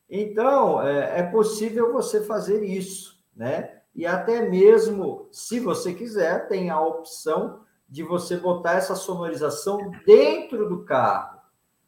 Então, 0.08 0.82
é, 0.82 1.20
é 1.20 1.22
possível 1.22 1.92
você 1.92 2.22
fazer 2.22 2.64
isso, 2.64 3.22
né? 3.36 3.76
E 3.94 4.06
até 4.06 4.48
mesmo, 4.48 5.28
se 5.30 5.60
você 5.60 5.92
quiser, 5.92 6.48
tem 6.48 6.70
a 6.70 6.80
opção 6.80 7.60
de 7.88 8.02
você 8.02 8.36
botar 8.36 8.74
essa 8.74 8.94
sonorização 8.94 9.90
dentro 10.06 10.68
do 10.68 10.84
carro, 10.84 11.40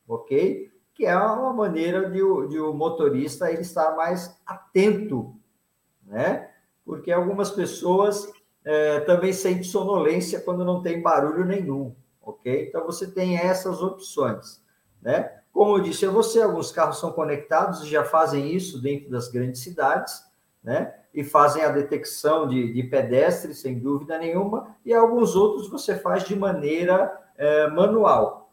ok? 0.06 0.70
Que 0.94 1.06
é 1.06 1.16
uma 1.16 1.52
maneira 1.52 2.10
de 2.10 2.22
o, 2.22 2.46
de 2.46 2.58
o 2.58 2.74
motorista 2.74 3.50
ele 3.50 3.62
estar 3.62 3.96
mais 3.96 4.36
atento, 4.44 5.34
né? 6.04 6.50
Porque 6.84 7.10
algumas 7.10 7.50
pessoas 7.50 8.30
é, 8.64 9.00
também 9.00 9.32
sentem 9.32 9.62
sonolência 9.62 10.40
quando 10.40 10.64
não 10.64 10.82
tem 10.82 11.00
barulho 11.00 11.44
nenhum, 11.44 11.94
ok? 12.22 12.68
Então 12.68 12.84
você 12.84 13.10
tem 13.10 13.36
essas 13.36 13.82
opções, 13.82 14.62
né? 15.00 15.38
Como 15.52 15.76
eu 15.76 15.82
disse 15.82 16.06
a 16.06 16.10
você, 16.10 16.40
alguns 16.40 16.72
carros 16.72 16.98
são 16.98 17.12
conectados 17.12 17.82
e 17.82 17.90
já 17.90 18.04
fazem 18.04 18.54
isso 18.54 18.80
dentro 18.80 19.10
das 19.10 19.28
grandes 19.28 19.60
cidades, 19.60 20.24
né? 20.62 20.94
e 21.14 21.22
fazem 21.22 21.62
a 21.62 21.68
detecção 21.68 22.48
de, 22.48 22.72
de 22.72 22.82
pedestres, 22.84 23.60
sem 23.60 23.78
dúvida 23.78 24.18
nenhuma, 24.18 24.74
e 24.84 24.94
alguns 24.94 25.36
outros 25.36 25.68
você 25.68 25.94
faz 25.96 26.24
de 26.24 26.34
maneira 26.34 27.12
é, 27.36 27.68
manual. 27.68 28.50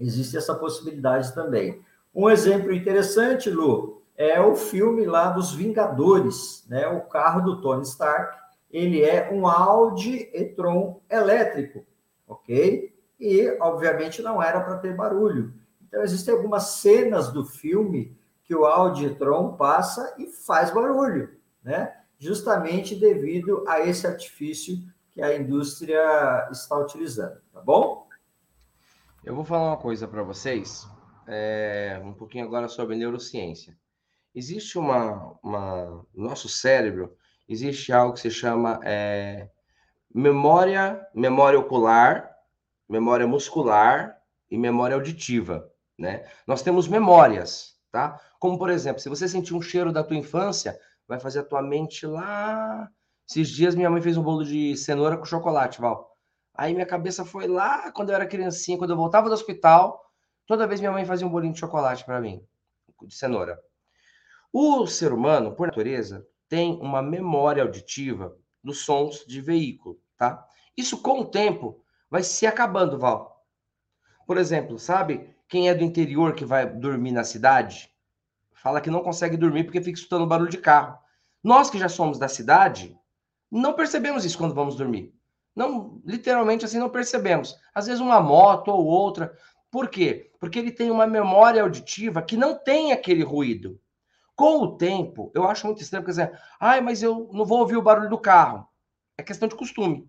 Existe 0.00 0.36
essa 0.36 0.54
possibilidade 0.54 1.34
também. 1.34 1.80
Um 2.14 2.30
exemplo 2.30 2.72
interessante, 2.72 3.50
Lu, 3.50 4.02
é 4.16 4.40
o 4.40 4.54
filme 4.54 5.04
lá 5.04 5.30
dos 5.30 5.54
Vingadores, 5.54 6.64
né? 6.68 6.86
O 6.86 7.02
carro 7.02 7.40
do 7.42 7.60
Tony 7.60 7.82
Stark, 7.82 8.38
ele 8.70 9.02
é 9.02 9.30
um 9.30 9.46
Audi 9.46 10.30
e-tron 10.32 11.00
elétrico, 11.10 11.84
ok? 12.32 12.92
E, 13.18 13.56
obviamente, 13.60 14.20
não 14.22 14.42
era 14.42 14.60
para 14.60 14.78
ter 14.78 14.94
barulho. 14.94 15.54
Então, 15.86 16.02
existem 16.02 16.34
algumas 16.34 16.64
cenas 16.64 17.32
do 17.32 17.44
filme 17.44 18.16
que 18.44 18.54
o 18.54 18.64
Audi 18.64 19.06
e-tron 19.06 19.52
passa 19.56 20.14
e 20.18 20.26
faz 20.26 20.70
barulho 20.70 21.30
né? 21.62 21.96
Justamente 22.18 22.94
devido 22.94 23.64
a 23.68 23.80
esse 23.80 24.06
artifício 24.06 24.76
que 25.10 25.22
a 25.22 25.36
indústria 25.36 26.48
está 26.50 26.76
utilizando, 26.78 27.40
tá 27.52 27.60
bom? 27.60 28.08
Eu 29.24 29.34
vou 29.34 29.44
falar 29.44 29.68
uma 29.68 29.76
coisa 29.76 30.08
para 30.08 30.22
vocês, 30.22 30.86
é, 31.26 32.00
um 32.02 32.12
pouquinho 32.12 32.44
agora 32.44 32.66
sobre 32.66 32.96
neurociência. 32.96 33.76
Existe 34.34 34.78
uma, 34.78 35.36
uma, 35.42 36.04
no 36.14 36.28
nosso 36.28 36.48
cérebro 36.48 37.14
existe 37.48 37.92
algo 37.92 38.14
que 38.14 38.20
se 38.20 38.30
chama 38.30 38.80
é, 38.82 39.48
memória, 40.14 41.06
memória 41.14 41.58
ocular, 41.58 42.30
memória 42.88 43.26
muscular 43.26 44.16
e 44.50 44.58
memória 44.58 44.94
auditiva, 44.94 45.70
né? 45.98 46.26
Nós 46.46 46.62
temos 46.62 46.86
memórias, 46.86 47.78
tá? 47.90 48.20
Como 48.38 48.58
por 48.58 48.70
exemplo, 48.70 49.00
se 49.00 49.08
você 49.08 49.26
sentir 49.26 49.54
um 49.54 49.62
cheiro 49.62 49.92
da 49.92 50.04
tua 50.04 50.16
infância, 50.16 50.78
vai 51.08 51.18
fazer 51.18 51.40
a 51.40 51.44
tua 51.44 51.62
mente 51.62 52.06
lá. 52.06 52.90
Esses 53.28 53.48
dias 53.48 53.74
minha 53.74 53.88
mãe 53.88 54.02
fez 54.02 54.16
um 54.16 54.22
bolo 54.22 54.44
de 54.44 54.76
cenoura 54.76 55.16
com 55.16 55.24
chocolate, 55.24 55.80
Val. 55.80 56.16
Aí 56.54 56.74
minha 56.74 56.86
cabeça 56.86 57.24
foi 57.24 57.46
lá 57.46 57.90
quando 57.92 58.10
eu 58.10 58.14
era 58.14 58.26
criancinha, 58.26 58.76
quando 58.76 58.90
eu 58.90 58.96
voltava 58.96 59.28
do 59.28 59.34
hospital, 59.34 60.12
toda 60.46 60.66
vez 60.66 60.80
minha 60.80 60.92
mãe 60.92 61.04
fazia 61.04 61.26
um 61.26 61.30
bolinho 61.30 61.54
de 61.54 61.60
chocolate 61.60 62.04
para 62.04 62.20
mim, 62.20 62.44
de 63.02 63.14
cenoura. 63.14 63.58
O 64.52 64.86
ser 64.86 65.14
humano, 65.14 65.54
por 65.54 65.68
natureza, 65.68 66.26
tem 66.46 66.78
uma 66.82 67.00
memória 67.00 67.62
auditiva 67.62 68.36
dos 68.62 68.84
sons 68.84 69.24
de 69.26 69.40
veículo, 69.40 70.00
tá? 70.16 70.46
Isso 70.76 71.00
com 71.00 71.20
o 71.20 71.24
tempo 71.24 71.82
vai 72.10 72.22
se 72.22 72.46
acabando, 72.46 72.98
Val. 72.98 73.44
Por 74.26 74.38
exemplo, 74.38 74.78
sabe 74.78 75.28
quem 75.48 75.68
é 75.68 75.74
do 75.74 75.84
interior 75.84 76.34
que 76.34 76.44
vai 76.44 76.66
dormir 76.66 77.12
na 77.12 77.24
cidade? 77.24 77.92
fala 78.62 78.80
que 78.80 78.90
não 78.90 79.02
consegue 79.02 79.36
dormir 79.36 79.64
porque 79.64 79.82
fica 79.82 79.98
escutando 79.98 80.24
barulho 80.24 80.48
de 80.48 80.58
carro. 80.58 80.96
Nós 81.42 81.68
que 81.68 81.80
já 81.80 81.88
somos 81.88 82.16
da 82.16 82.28
cidade, 82.28 82.96
não 83.50 83.72
percebemos 83.72 84.24
isso 84.24 84.38
quando 84.38 84.54
vamos 84.54 84.76
dormir. 84.76 85.12
Não, 85.54 86.00
literalmente 86.06 86.64
assim, 86.64 86.78
não 86.78 86.88
percebemos. 86.88 87.56
Às 87.74 87.86
vezes 87.86 88.00
uma 88.00 88.20
moto 88.20 88.68
ou 88.68 88.86
outra. 88.86 89.36
Por 89.68 89.88
quê? 89.88 90.30
Porque 90.38 90.60
ele 90.60 90.70
tem 90.70 90.92
uma 90.92 91.08
memória 91.08 91.60
auditiva 91.60 92.22
que 92.22 92.36
não 92.36 92.54
tem 92.56 92.92
aquele 92.92 93.24
ruído. 93.24 93.80
Com 94.34 94.62
o 94.62 94.76
tempo, 94.76 95.30
eu 95.34 95.44
acho 95.44 95.66
muito 95.66 95.82
estranho, 95.82 96.02
porque 96.02 96.12
dizer, 96.12 96.38
ai, 96.58 96.80
mas 96.80 97.02
eu 97.02 97.28
não 97.32 97.44
vou 97.44 97.60
ouvir 97.60 97.76
o 97.76 97.82
barulho 97.82 98.08
do 98.08 98.18
carro. 98.18 98.66
É 99.16 99.22
questão 99.22 99.48
de 99.48 99.54
costume. 99.54 100.08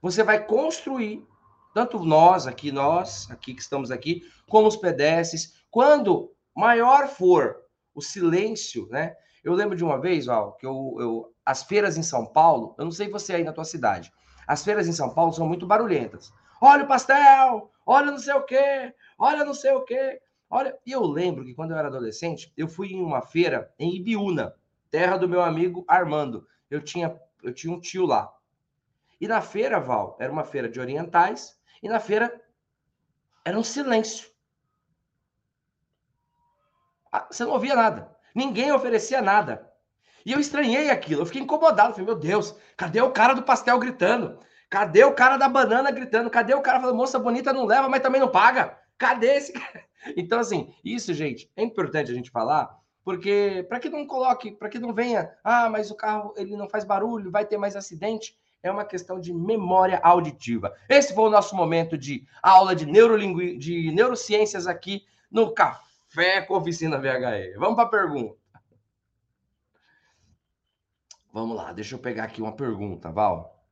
Você 0.00 0.22
vai 0.22 0.44
construir, 0.44 1.24
tanto 1.72 2.04
nós 2.04 2.46
aqui, 2.46 2.72
nós 2.72 3.30
aqui 3.30 3.54
que 3.54 3.62
estamos 3.62 3.90
aqui, 3.90 4.22
como 4.48 4.66
os 4.66 4.76
pedestres, 4.76 5.62
quando 5.70 6.32
maior 6.54 7.08
for 7.08 7.56
o 7.94 8.02
silêncio, 8.02 8.88
né? 8.90 9.14
Eu 9.44 9.54
lembro 9.54 9.76
de 9.76 9.84
uma 9.84 10.00
vez, 10.00 10.26
Val, 10.26 10.52
que 10.56 10.66
eu, 10.66 10.96
eu, 10.98 11.34
as 11.44 11.62
feiras 11.62 11.96
em 11.96 12.02
São 12.02 12.26
Paulo, 12.26 12.74
eu 12.78 12.84
não 12.84 12.92
sei 12.92 13.08
você 13.08 13.34
aí 13.34 13.44
na 13.44 13.52
tua 13.52 13.64
cidade, 13.64 14.12
as 14.46 14.64
feiras 14.64 14.86
em 14.88 14.92
São 14.92 15.14
Paulo 15.14 15.32
são 15.32 15.46
muito 15.46 15.66
barulhentas. 15.66 16.32
Olha 16.60 16.84
o 16.84 16.88
pastel, 16.88 17.70
olha 17.84 18.10
não 18.10 18.18
sei 18.18 18.34
o 18.34 18.42
quê, 18.42 18.94
olha 19.18 19.44
não 19.44 19.54
sei 19.54 19.72
o 19.72 19.84
quê. 19.84 20.20
Olha, 20.54 20.78
eu 20.86 21.02
lembro 21.06 21.46
que 21.46 21.54
quando 21.54 21.70
eu 21.70 21.78
era 21.78 21.88
adolescente, 21.88 22.52
eu 22.58 22.68
fui 22.68 22.92
em 22.92 23.02
uma 23.02 23.22
feira 23.22 23.72
em 23.78 23.96
Ibiúna, 23.96 24.54
terra 24.90 25.16
do 25.16 25.26
meu 25.26 25.40
amigo 25.40 25.82
Armando. 25.88 26.46
Eu 26.70 26.82
tinha, 26.82 27.18
eu 27.42 27.54
tinha 27.54 27.72
um 27.72 27.80
tio 27.80 28.04
lá. 28.04 28.30
E 29.18 29.26
na 29.26 29.40
feira, 29.40 29.80
Val, 29.80 30.14
era 30.20 30.30
uma 30.30 30.44
feira 30.44 30.68
de 30.68 30.78
orientais, 30.78 31.58
e 31.82 31.88
na 31.88 31.98
feira 31.98 32.38
era 33.42 33.58
um 33.58 33.64
silêncio. 33.64 34.30
Ah, 37.10 37.26
você 37.30 37.44
não 37.44 37.52
ouvia 37.52 37.74
nada. 37.74 38.14
Ninguém 38.34 38.72
oferecia 38.72 39.22
nada. 39.22 39.72
E 40.22 40.32
eu 40.32 40.38
estranhei 40.38 40.90
aquilo, 40.90 41.22
eu 41.22 41.26
fiquei 41.26 41.40
incomodado. 41.40 41.94
Falei, 41.94 42.04
meu 42.04 42.14
Deus, 42.14 42.54
cadê 42.76 43.00
o 43.00 43.10
cara 43.10 43.32
do 43.32 43.42
pastel 43.42 43.78
gritando? 43.78 44.38
Cadê 44.68 45.02
o 45.02 45.14
cara 45.14 45.38
da 45.38 45.48
banana 45.48 45.90
gritando? 45.90 46.28
Cadê 46.28 46.52
o 46.52 46.60
cara 46.60 46.78
falando, 46.78 46.96
moça 46.96 47.18
bonita 47.18 47.54
não 47.54 47.64
leva, 47.64 47.88
mas 47.88 48.02
também 48.02 48.20
não 48.20 48.28
paga? 48.28 48.81
Cadê 49.02 49.34
esse 49.34 49.52
cara? 49.58 49.84
Então, 50.16 50.38
assim, 50.38 50.72
isso, 50.84 51.12
gente, 51.12 51.50
é 51.56 51.62
importante 51.62 52.12
a 52.12 52.14
gente 52.14 52.30
falar, 52.30 52.78
porque 53.04 53.66
para 53.68 53.80
que 53.80 53.88
não 53.88 54.06
coloque, 54.06 54.52
para 54.52 54.68
que 54.68 54.78
não 54.78 54.94
venha, 54.94 55.32
ah, 55.42 55.68
mas 55.68 55.90
o 55.90 55.96
carro 55.96 56.32
ele 56.36 56.56
não 56.56 56.68
faz 56.68 56.84
barulho, 56.84 57.30
vai 57.30 57.44
ter 57.44 57.58
mais 57.58 57.74
acidente, 57.74 58.38
é 58.62 58.70
uma 58.70 58.84
questão 58.84 59.18
de 59.18 59.34
memória 59.34 60.00
auditiva. 60.04 60.72
Esse 60.88 61.12
foi 61.12 61.24
o 61.24 61.30
nosso 61.30 61.56
momento 61.56 61.98
de 61.98 62.24
aula 62.40 62.76
de, 62.76 62.86
de 63.58 63.90
neurociências 63.90 64.68
aqui 64.68 65.04
no 65.28 65.52
Café 65.52 65.92
Fé 66.12 66.42
com 66.42 66.54
oficina 66.54 66.98
VHE. 66.98 67.54
Vamos 67.56 67.74
para 67.74 67.84
a 67.84 67.88
pergunta. 67.88 68.36
Vamos 71.32 71.56
lá, 71.56 71.72
deixa 71.72 71.94
eu 71.94 71.98
pegar 71.98 72.24
aqui 72.24 72.42
uma 72.42 72.54
pergunta, 72.54 73.10
Val. 73.10 73.66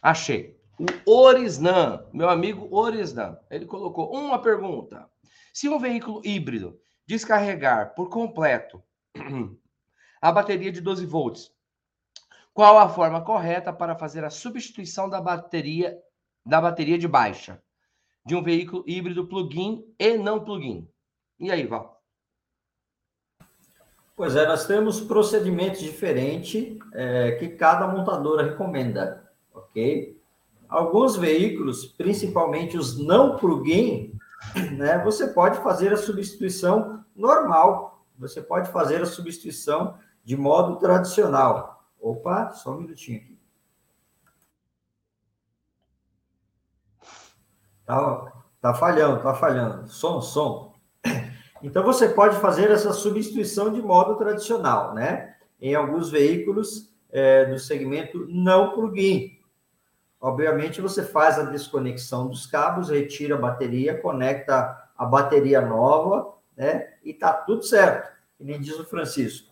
Achei. 0.00 0.58
O 1.04 1.12
Orisnan, 1.12 2.06
meu 2.10 2.30
amigo 2.30 2.74
Orisnan, 2.74 3.38
ele 3.50 3.66
colocou 3.66 4.14
uma 4.14 4.40
pergunta. 4.40 5.06
Se 5.52 5.68
um 5.68 5.78
veículo 5.78 6.22
híbrido 6.24 6.80
descarregar 7.06 7.94
por 7.94 8.08
completo 8.08 8.82
a 10.22 10.32
bateria 10.32 10.72
de 10.72 10.80
12 10.80 11.04
volts, 11.04 11.52
qual 12.54 12.78
a 12.78 12.88
forma 12.88 13.20
correta 13.20 13.72
para 13.72 13.94
fazer 13.94 14.24
a 14.24 14.30
substituição 14.30 15.08
da 15.08 15.20
bateria 15.20 15.98
da 16.46 16.58
bateria 16.60 16.96
de 16.96 17.06
baixa 17.06 17.62
de 18.24 18.34
um 18.34 18.42
veículo 18.42 18.82
híbrido 18.86 19.26
plug-in 19.26 19.84
e 19.98 20.16
não 20.16 20.42
plug-in? 20.42 20.88
E 21.38 21.50
aí, 21.50 21.66
Val? 21.66 22.02
Pois 24.16 24.34
é, 24.34 24.46
nós 24.46 24.66
temos 24.66 25.00
procedimentos 25.00 25.80
diferentes 25.80 26.78
é, 26.94 27.32
que 27.32 27.48
cada 27.50 27.86
montadora 27.86 28.50
recomenda, 28.50 29.30
ok? 29.52 30.19
Alguns 30.70 31.16
veículos, 31.16 31.84
principalmente 31.84 32.78
os 32.78 32.96
não 32.96 33.36
plug-in, 33.36 34.16
né, 34.76 35.02
você 35.02 35.26
pode 35.26 35.58
fazer 35.58 35.92
a 35.92 35.96
substituição 35.96 37.04
normal, 37.14 38.06
você 38.16 38.40
pode 38.40 38.70
fazer 38.70 39.02
a 39.02 39.06
substituição 39.06 39.98
de 40.24 40.36
modo 40.36 40.76
tradicional. 40.76 41.84
Opa, 42.00 42.50
só 42.50 42.72
um 42.72 42.82
minutinho 42.82 43.18
aqui. 43.18 43.38
Tá, 47.84 48.32
tá 48.60 48.74
falhando, 48.74 49.20
tá 49.20 49.34
falhando. 49.34 49.88
Som, 49.88 50.22
som. 50.22 50.74
Então 51.62 51.82
você 51.82 52.08
pode 52.08 52.36
fazer 52.36 52.70
essa 52.70 52.92
substituição 52.92 53.72
de 53.72 53.82
modo 53.82 54.14
tradicional, 54.14 54.94
né? 54.94 55.34
Em 55.60 55.74
alguns 55.74 56.08
veículos 56.08 56.90
é, 57.10 57.46
do 57.46 57.58
segmento 57.58 58.24
não 58.28 58.72
plug-in. 58.72 59.39
Obviamente 60.20 60.82
você 60.82 61.02
faz 61.02 61.38
a 61.38 61.44
desconexão 61.44 62.28
dos 62.28 62.46
cabos, 62.46 62.90
retira 62.90 63.36
a 63.36 63.38
bateria, 63.38 63.98
conecta 63.98 64.78
a 64.96 65.06
bateria 65.06 65.62
nova, 65.62 66.34
né? 66.54 66.92
E 67.02 67.14
tá 67.14 67.32
tudo 67.32 67.62
certo, 67.62 68.12
que 68.36 68.44
nem 68.44 68.60
diz 68.60 68.78
o 68.78 68.84
Francisco. 68.84 69.50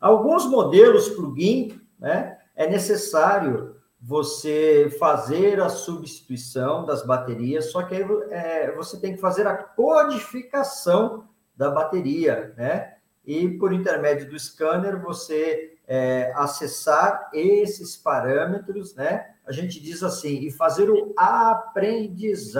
Alguns 0.00 0.46
modelos 0.46 1.08
plug-in, 1.10 1.80
né? 1.98 2.38
É 2.56 2.68
necessário 2.68 3.76
você 4.00 4.94
fazer 4.98 5.60
a 5.60 5.68
substituição 5.68 6.84
das 6.84 7.06
baterias, 7.06 7.70
só 7.70 7.84
que 7.84 7.94
aí 7.94 8.04
é, 8.30 8.72
você 8.72 9.00
tem 9.00 9.14
que 9.14 9.20
fazer 9.20 9.46
a 9.46 9.56
codificação 9.56 11.28
da 11.56 11.70
bateria, 11.70 12.52
né? 12.56 12.96
E 13.24 13.48
por 13.48 13.72
intermédio 13.72 14.28
do 14.28 14.38
scanner, 14.38 15.00
você 15.00 15.73
é, 15.86 16.32
acessar 16.34 17.30
esses 17.32 17.96
parâmetros, 17.96 18.94
né? 18.94 19.34
A 19.46 19.52
gente 19.52 19.80
diz 19.80 20.02
assim, 20.02 20.40
e 20.40 20.50
fazer 20.50 20.90
o 20.90 21.12
aprendizado 21.16 22.54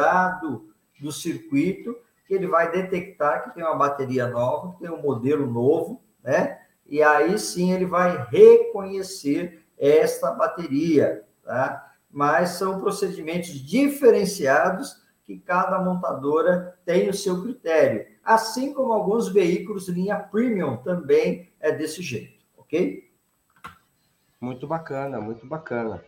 do 1.00 1.10
circuito, 1.10 1.96
que 2.26 2.34
ele 2.34 2.46
vai 2.46 2.70
detectar 2.70 3.44
que 3.44 3.54
tem 3.54 3.62
uma 3.62 3.76
bateria 3.76 4.26
nova, 4.28 4.72
que 4.72 4.80
tem 4.80 4.90
um 4.90 5.02
modelo 5.02 5.46
novo, 5.46 6.02
né? 6.22 6.60
E 6.86 7.02
aí 7.02 7.38
sim 7.38 7.72
ele 7.72 7.86
vai 7.86 8.26
reconhecer 8.30 9.64
esta 9.78 10.30
bateria, 10.30 11.24
tá? 11.42 11.92
Mas 12.10 12.50
são 12.50 12.80
procedimentos 12.80 13.50
diferenciados 13.50 15.02
que 15.24 15.38
cada 15.38 15.78
montadora 15.80 16.78
tem 16.84 17.08
o 17.08 17.14
seu 17.14 17.42
critério, 17.42 18.06
assim 18.22 18.74
como 18.74 18.92
alguns 18.92 19.28
veículos 19.28 19.88
linha 19.88 20.16
premium 20.18 20.76
também 20.76 21.50
é 21.58 21.72
desse 21.72 22.02
jeito, 22.02 22.44
ok? 22.58 23.03
Muito 24.44 24.66
bacana, 24.66 25.22
muito 25.22 25.46
bacana. 25.46 26.04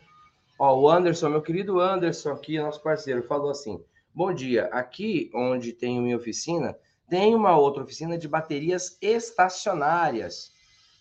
Ó, 0.59 0.79
o 0.79 0.91
Anderson, 0.91 1.31
meu 1.31 1.41
querido 1.41 1.81
Anderson 1.81 2.33
aqui, 2.33 2.59
nosso 2.59 2.83
parceiro, 2.83 3.23
falou 3.23 3.49
assim: 3.49 3.83
Bom 4.15 4.31
dia, 4.31 4.67
aqui 4.67 5.31
onde 5.35 5.73
tenho 5.73 6.03
minha 6.03 6.19
oficina, 6.19 6.79
tem 7.09 7.35
uma 7.35 7.57
outra 7.57 7.83
oficina 7.83 8.19
de 8.19 8.29
baterias 8.29 8.99
estacionárias 9.01 10.53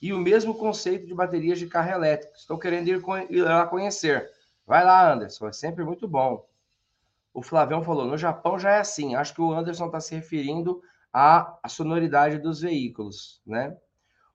e 0.02 0.14
o 0.14 0.18
mesmo 0.18 0.56
conceito 0.56 1.06
de 1.06 1.14
baterias 1.14 1.60
de 1.60 1.68
carro 1.68 1.92
elétrico. 1.92 2.38
Estou 2.38 2.58
querendo 2.58 2.88
ir, 2.88 3.04
ir 3.30 3.42
lá 3.42 3.68
conhecer. 3.68 4.32
Vai 4.66 4.86
lá, 4.86 5.12
Anderson, 5.12 5.50
é 5.50 5.52
sempre 5.52 5.84
muito 5.84 6.08
bom. 6.08 6.48
O 7.34 7.44
Flavião 7.44 7.84
falou: 7.84 8.06
no 8.06 8.18
Japão 8.18 8.58
já 8.58 8.76
é 8.76 8.80
assim. 8.80 9.14
Acho 9.14 9.34
que 9.34 9.42
o 9.42 9.52
Anderson 9.52 9.88
está 9.88 10.00
se 10.00 10.16
referindo 10.16 10.82
à, 11.12 11.60
à 11.62 11.68
sonoridade 11.68 12.38
dos 12.38 12.62
veículos, 12.62 13.42
né? 13.46 13.76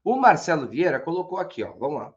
O 0.05 0.16
Marcelo 0.16 0.68
Vieira 0.68 1.01
colocou 1.01 1.38
aqui, 1.38 1.64
ó. 1.64 1.72
Vamos 1.72 2.03
lá. 2.03 2.14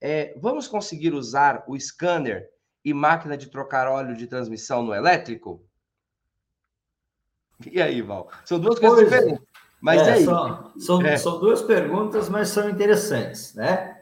É, 0.00 0.34
vamos 0.40 0.68
conseguir 0.68 1.12
usar 1.12 1.64
o 1.66 1.78
scanner 1.78 2.48
e 2.84 2.94
máquina 2.94 3.36
de 3.36 3.50
trocar 3.50 3.88
óleo 3.88 4.16
de 4.16 4.26
transmissão 4.26 4.82
no 4.82 4.94
elétrico? 4.94 5.64
E 7.70 7.82
aí, 7.82 8.00
Val? 8.00 8.30
São 8.44 8.58
duas 8.58 8.78
coisas 8.78 8.98
pois, 8.98 9.10
diferentes. 9.10 9.44
Mas 9.80 10.06
é, 10.06 10.12
aí. 10.12 10.24
São, 10.24 10.72
são, 10.78 11.02
é. 11.02 11.16
são 11.16 11.38
duas 11.40 11.62
perguntas, 11.62 12.28
mas 12.28 12.48
são 12.48 12.68
interessantes, 12.68 13.54
né? 13.54 14.00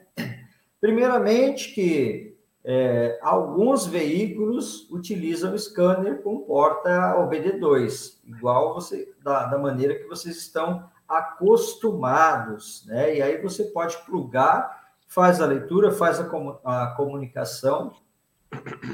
Primeiramente, 0.80 1.72
que 1.72 2.36
é, 2.64 3.18
alguns 3.22 3.86
veículos 3.86 4.90
utilizam 4.90 5.54
o 5.54 5.58
scanner 5.58 6.22
com 6.22 6.40
porta 6.40 7.16
OBD2, 7.16 8.18
igual 8.24 8.74
você 8.74 9.14
da, 9.22 9.46
da 9.46 9.58
maneira 9.58 9.94
que 9.94 10.06
vocês 10.06 10.36
estão 10.36 10.90
acostumados, 11.08 12.84
né? 12.86 13.16
E 13.16 13.22
aí 13.22 13.40
você 13.40 13.64
pode 13.64 13.96
plugar, 14.04 14.85
faz 15.06 15.40
a 15.40 15.46
leitura, 15.46 15.92
faz 15.92 16.20
a, 16.20 16.24
a 16.64 16.86
comunicação 16.96 17.94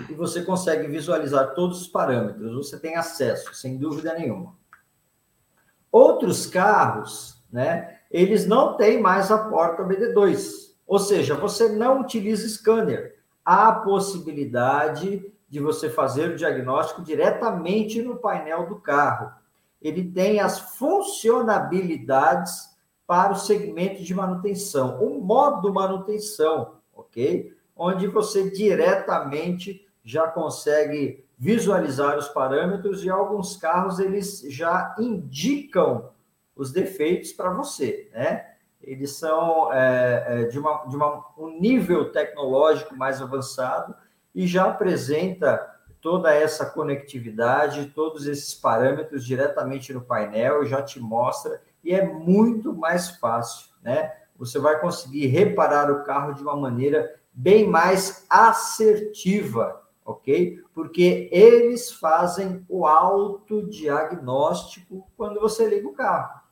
e 0.08 0.14
você 0.14 0.42
consegue 0.42 0.86
visualizar 0.88 1.54
todos 1.54 1.82
os 1.82 1.88
parâmetros. 1.88 2.54
Você 2.54 2.78
tem 2.78 2.96
acesso, 2.96 3.54
sem 3.54 3.76
dúvida 3.78 4.14
nenhuma. 4.14 4.54
Outros 5.90 6.46
carros, 6.46 7.42
né, 7.52 7.98
eles 8.10 8.46
não 8.46 8.76
têm 8.76 9.00
mais 9.00 9.30
a 9.30 9.38
porta 9.38 9.84
BD2, 9.84 10.72
ou 10.86 10.98
seja, 10.98 11.34
você 11.34 11.68
não 11.68 12.00
utiliza 12.00 12.48
scanner. 12.48 13.18
Há 13.44 13.68
a 13.68 13.74
possibilidade 13.80 15.30
de 15.48 15.60
você 15.60 15.90
fazer 15.90 16.30
o 16.30 16.36
diagnóstico 16.36 17.02
diretamente 17.02 18.00
no 18.00 18.16
painel 18.16 18.66
do 18.66 18.76
carro. 18.76 19.30
Ele 19.80 20.10
tem 20.10 20.40
as 20.40 20.58
funcionabilidades 20.76 22.71
para 23.06 23.32
o 23.32 23.36
segmento 23.36 24.02
de 24.02 24.14
manutenção, 24.14 25.02
o 25.02 25.20
modo 25.22 25.72
manutenção, 25.72 26.76
ok? 26.94 27.54
Onde 27.76 28.06
você 28.06 28.50
diretamente 28.50 29.86
já 30.04 30.26
consegue 30.26 31.24
visualizar 31.38 32.16
os 32.16 32.28
parâmetros 32.28 33.04
e 33.04 33.10
alguns 33.10 33.56
carros 33.56 33.98
eles 33.98 34.42
já 34.48 34.94
indicam 34.98 36.10
os 36.54 36.70
defeitos 36.70 37.32
para 37.32 37.50
você, 37.50 38.08
né? 38.12 38.46
Eles 38.80 39.16
são 39.16 39.72
é, 39.72 40.24
é, 40.26 40.44
de, 40.44 40.58
uma, 40.58 40.84
de 40.86 40.96
uma, 40.96 41.24
um 41.38 41.60
nível 41.60 42.10
tecnológico 42.10 42.96
mais 42.96 43.22
avançado 43.22 43.94
e 44.34 44.46
já 44.46 44.66
apresenta 44.66 45.70
toda 46.00 46.34
essa 46.34 46.66
conectividade, 46.66 47.92
todos 47.94 48.26
esses 48.26 48.54
parâmetros 48.54 49.24
diretamente 49.24 49.92
no 49.92 50.00
painel, 50.00 50.64
já 50.64 50.82
te 50.82 50.98
mostra 50.98 51.62
e 51.82 51.92
é 51.92 52.06
muito 52.06 52.72
mais 52.74 53.10
fácil, 53.16 53.70
né? 53.82 54.12
Você 54.36 54.58
vai 54.58 54.78
conseguir 54.80 55.26
reparar 55.26 55.90
o 55.90 56.04
carro 56.04 56.34
de 56.34 56.42
uma 56.42 56.56
maneira 56.56 57.18
bem 57.32 57.66
mais 57.68 58.26
assertiva, 58.28 59.82
ok? 60.04 60.60
Porque 60.74 61.30
eles 61.32 61.90
fazem 61.92 62.66
o 62.68 62.84
autodiagnóstico 62.86 65.08
quando 65.16 65.40
você 65.40 65.66
liga 65.68 65.88
o 65.88 65.94
carro, 65.94 66.42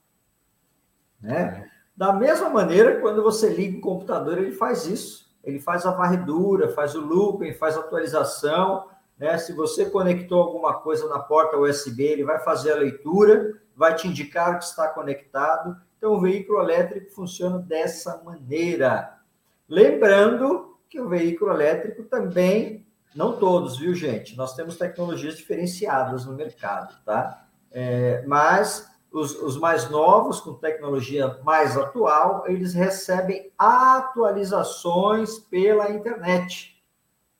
né? 1.20 1.68
Da 1.96 2.12
mesma 2.14 2.48
maneira, 2.48 3.00
quando 3.00 3.20
você 3.22 3.50
liga 3.50 3.76
o 3.76 3.82
computador, 3.82 4.38
ele 4.38 4.52
faz 4.52 4.86
isso. 4.86 5.28
Ele 5.44 5.58
faz 5.58 5.84
a 5.84 5.90
varredura, 5.90 6.70
faz 6.70 6.94
o 6.94 7.00
looping, 7.00 7.52
faz 7.54 7.76
a 7.76 7.80
atualização, 7.80 8.88
né? 9.18 9.36
Se 9.36 9.52
você 9.52 9.84
conectou 9.84 10.40
alguma 10.40 10.80
coisa 10.80 11.06
na 11.08 11.18
porta 11.18 11.58
USB, 11.58 12.04
ele 12.04 12.24
vai 12.24 12.38
fazer 12.38 12.72
a 12.72 12.76
leitura, 12.76 13.60
vai 13.80 13.94
te 13.94 14.06
indicar 14.06 14.58
que 14.58 14.64
está 14.64 14.88
conectado. 14.88 15.74
Então, 15.96 16.12
o 16.12 16.20
veículo 16.20 16.60
elétrico 16.60 17.10
funciona 17.12 17.58
dessa 17.58 18.22
maneira. 18.22 19.18
Lembrando 19.66 20.76
que 20.86 21.00
o 21.00 21.08
veículo 21.08 21.50
elétrico 21.50 22.02
também 22.02 22.86
não 23.14 23.38
todos, 23.38 23.78
viu, 23.78 23.94
gente? 23.94 24.36
Nós 24.36 24.54
temos 24.54 24.76
tecnologias 24.76 25.34
diferenciadas 25.34 26.26
no 26.26 26.34
mercado, 26.34 27.02
tá? 27.06 27.48
É, 27.72 28.22
mas 28.26 28.86
os, 29.10 29.34
os, 29.40 29.56
mais 29.56 29.88
novos, 29.88 30.40
com 30.40 30.52
tecnologia 30.52 31.40
mais 31.42 31.74
atual, 31.74 32.44
eles 32.48 32.74
recebem 32.74 33.50
atualizações 33.56 35.38
pela 35.38 35.90
internet, 35.90 36.84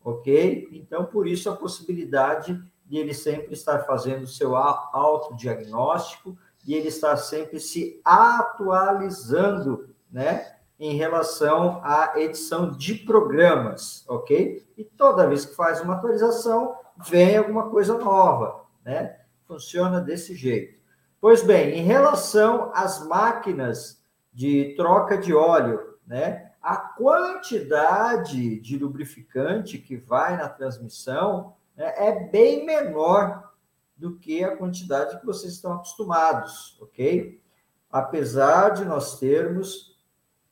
ok? 0.02 0.70
Então, 0.72 1.04
por 1.04 1.28
isso, 1.28 1.50
a 1.50 1.56
possibilidade 1.56 2.58
de 2.90 2.98
ele 2.98 3.14
sempre 3.14 3.54
estar 3.54 3.84
fazendo 3.84 4.26
seu 4.26 4.56
autodiagnóstico 4.56 6.36
e 6.66 6.74
ele 6.74 6.88
estar 6.88 7.16
sempre 7.16 7.60
se 7.60 8.00
atualizando, 8.04 9.94
né? 10.10 10.56
em 10.76 10.96
relação 10.96 11.80
à 11.84 12.14
edição 12.16 12.72
de 12.72 12.94
programas, 12.94 14.02
ok? 14.08 14.66
E 14.76 14.82
toda 14.82 15.28
vez 15.28 15.44
que 15.44 15.54
faz 15.54 15.80
uma 15.82 15.94
atualização, 15.94 16.74
vem 17.06 17.36
alguma 17.36 17.68
coisa 17.68 17.98
nova, 17.98 18.64
né? 18.82 19.18
Funciona 19.46 20.00
desse 20.00 20.34
jeito. 20.34 20.80
Pois 21.20 21.42
bem, 21.42 21.78
em 21.78 21.82
relação 21.84 22.72
às 22.74 23.06
máquinas 23.06 24.02
de 24.32 24.74
troca 24.74 25.18
de 25.18 25.34
óleo, 25.34 25.98
né? 26.06 26.50
a 26.62 26.76
quantidade 26.76 28.58
de 28.60 28.78
lubrificante 28.78 29.78
que 29.78 29.96
vai 29.96 30.36
na 30.36 30.48
transmissão 30.48 31.54
é 31.84 32.28
bem 32.28 32.64
menor 32.64 33.52
do 33.96 34.16
que 34.16 34.42
a 34.42 34.56
quantidade 34.56 35.18
que 35.20 35.26
vocês 35.26 35.52
estão 35.52 35.74
acostumados, 35.74 36.78
ok? 36.80 37.40
Apesar 37.90 38.70
de 38.70 38.84
nós 38.84 39.18
termos 39.18 39.96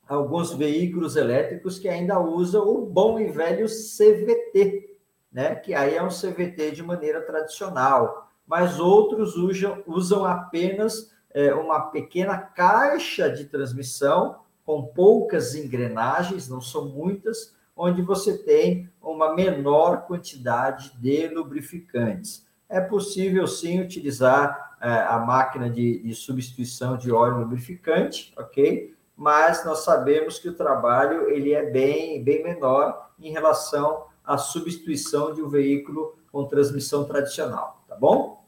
alguns 0.06 0.52
veículos 0.52 1.16
elétricos 1.16 1.78
que 1.78 1.88
ainda 1.88 2.18
usam 2.18 2.66
o 2.66 2.86
bom 2.86 3.18
e 3.18 3.26
velho 3.26 3.66
CVT, 3.66 4.96
né? 5.30 5.54
Que 5.54 5.74
aí 5.74 5.94
é 5.94 6.02
um 6.02 6.08
CVT 6.08 6.72
de 6.72 6.82
maneira 6.82 7.20
tradicional, 7.20 8.30
mas 8.46 8.80
outros 8.80 9.36
usam, 9.36 9.82
usam 9.86 10.24
apenas 10.24 11.12
é, 11.30 11.54
uma 11.54 11.90
pequena 11.90 12.38
caixa 12.38 13.30
de 13.30 13.44
transmissão 13.44 14.40
com 14.64 14.86
poucas 14.86 15.54
engrenagens, 15.54 16.48
não 16.48 16.60
são 16.60 16.86
muitas, 16.88 17.54
onde 17.78 18.02
você 18.02 18.36
tem 18.36 18.90
uma 19.00 19.36
menor 19.36 20.06
quantidade 20.06 20.92
de 20.98 21.28
lubrificantes. 21.28 22.44
É 22.68 22.80
possível 22.80 23.46
sim 23.46 23.80
utilizar 23.80 24.76
é, 24.80 24.90
a 24.90 25.18
máquina 25.20 25.70
de, 25.70 26.00
de 26.00 26.14
substituição 26.14 26.96
de 26.96 27.12
óleo 27.12 27.38
lubrificante, 27.38 28.34
ok? 28.36 28.94
Mas 29.16 29.64
nós 29.64 29.84
sabemos 29.84 30.40
que 30.40 30.48
o 30.48 30.56
trabalho 30.56 31.30
ele 31.30 31.52
é 31.52 31.70
bem, 31.70 32.22
bem 32.22 32.42
menor 32.42 33.10
em 33.18 33.30
relação 33.30 34.06
à 34.24 34.36
substituição 34.36 35.32
de 35.32 35.40
um 35.40 35.48
veículo 35.48 36.18
com 36.32 36.46
transmissão 36.46 37.04
tradicional, 37.04 37.82
tá 37.88 37.94
bom? 37.94 38.44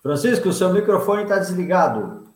Francisco, 0.00 0.48
o 0.48 0.52
seu 0.52 0.72
microfone 0.72 1.24
está 1.24 1.38
desligado. 1.38 2.32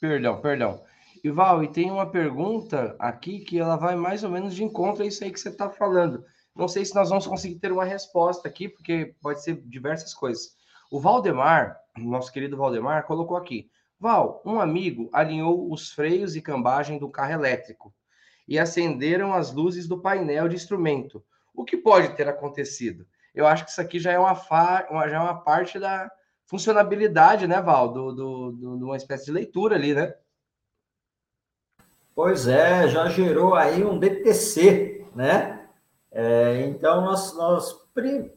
Perdão, 0.00 0.40
perdão. 0.40 0.85
Ival, 1.28 1.62
e 1.62 1.68
tem 1.68 1.90
uma 1.90 2.10
pergunta 2.10 2.96
aqui 2.98 3.40
que 3.40 3.58
ela 3.58 3.76
vai 3.76 3.96
mais 3.96 4.22
ou 4.24 4.30
menos 4.30 4.54
de 4.54 4.64
encontro 4.64 5.02
a 5.02 5.06
isso 5.06 5.22
aí 5.22 5.30
que 5.30 5.40
você 5.40 5.48
está 5.48 5.70
falando. 5.70 6.24
Não 6.54 6.68
sei 6.68 6.84
se 6.84 6.94
nós 6.94 7.08
vamos 7.08 7.26
conseguir 7.26 7.56
ter 7.56 7.72
uma 7.72 7.84
resposta 7.84 8.48
aqui, 8.48 8.68
porque 8.68 9.14
pode 9.20 9.42
ser 9.42 9.60
diversas 9.66 10.14
coisas. 10.14 10.56
O 10.90 11.00
Valdemar, 11.00 11.78
nosso 11.96 12.32
querido 12.32 12.56
Valdemar, 12.56 13.06
colocou 13.06 13.36
aqui: 13.36 13.70
Val, 13.98 14.42
um 14.44 14.60
amigo 14.60 15.08
alinhou 15.12 15.70
os 15.72 15.90
freios 15.90 16.36
e 16.36 16.42
cambagem 16.42 16.98
do 16.98 17.10
carro 17.10 17.32
elétrico 17.32 17.94
e 18.48 18.58
acenderam 18.58 19.32
as 19.34 19.52
luzes 19.52 19.86
do 19.86 20.00
painel 20.00 20.48
de 20.48 20.56
instrumento. 20.56 21.24
O 21.54 21.64
que 21.64 21.76
pode 21.76 22.16
ter 22.16 22.28
acontecido? 22.28 23.06
Eu 23.34 23.46
acho 23.46 23.64
que 23.64 23.70
isso 23.70 23.80
aqui 23.80 23.98
já 23.98 24.12
é 24.12 24.18
uma, 24.18 24.34
fa... 24.34 24.86
já 25.08 25.16
é 25.16 25.20
uma 25.20 25.42
parte 25.42 25.78
da, 25.78 26.10
funcionabilidade, 26.46 27.46
né, 27.46 27.60
Val, 27.60 27.92
do, 27.92 28.12
do, 28.12 28.52
do, 28.52 28.78
de 28.78 28.84
uma 28.84 28.96
espécie 28.96 29.26
de 29.26 29.32
leitura 29.32 29.76
ali, 29.76 29.92
né? 29.92 30.14
Pois 32.16 32.48
é, 32.48 32.88
já 32.88 33.10
gerou 33.10 33.54
aí 33.54 33.84
um 33.84 33.98
DTC, 33.98 35.04
né? 35.14 35.68
É, 36.10 36.62
então, 36.62 37.02
nós, 37.02 37.36
nós 37.36 37.86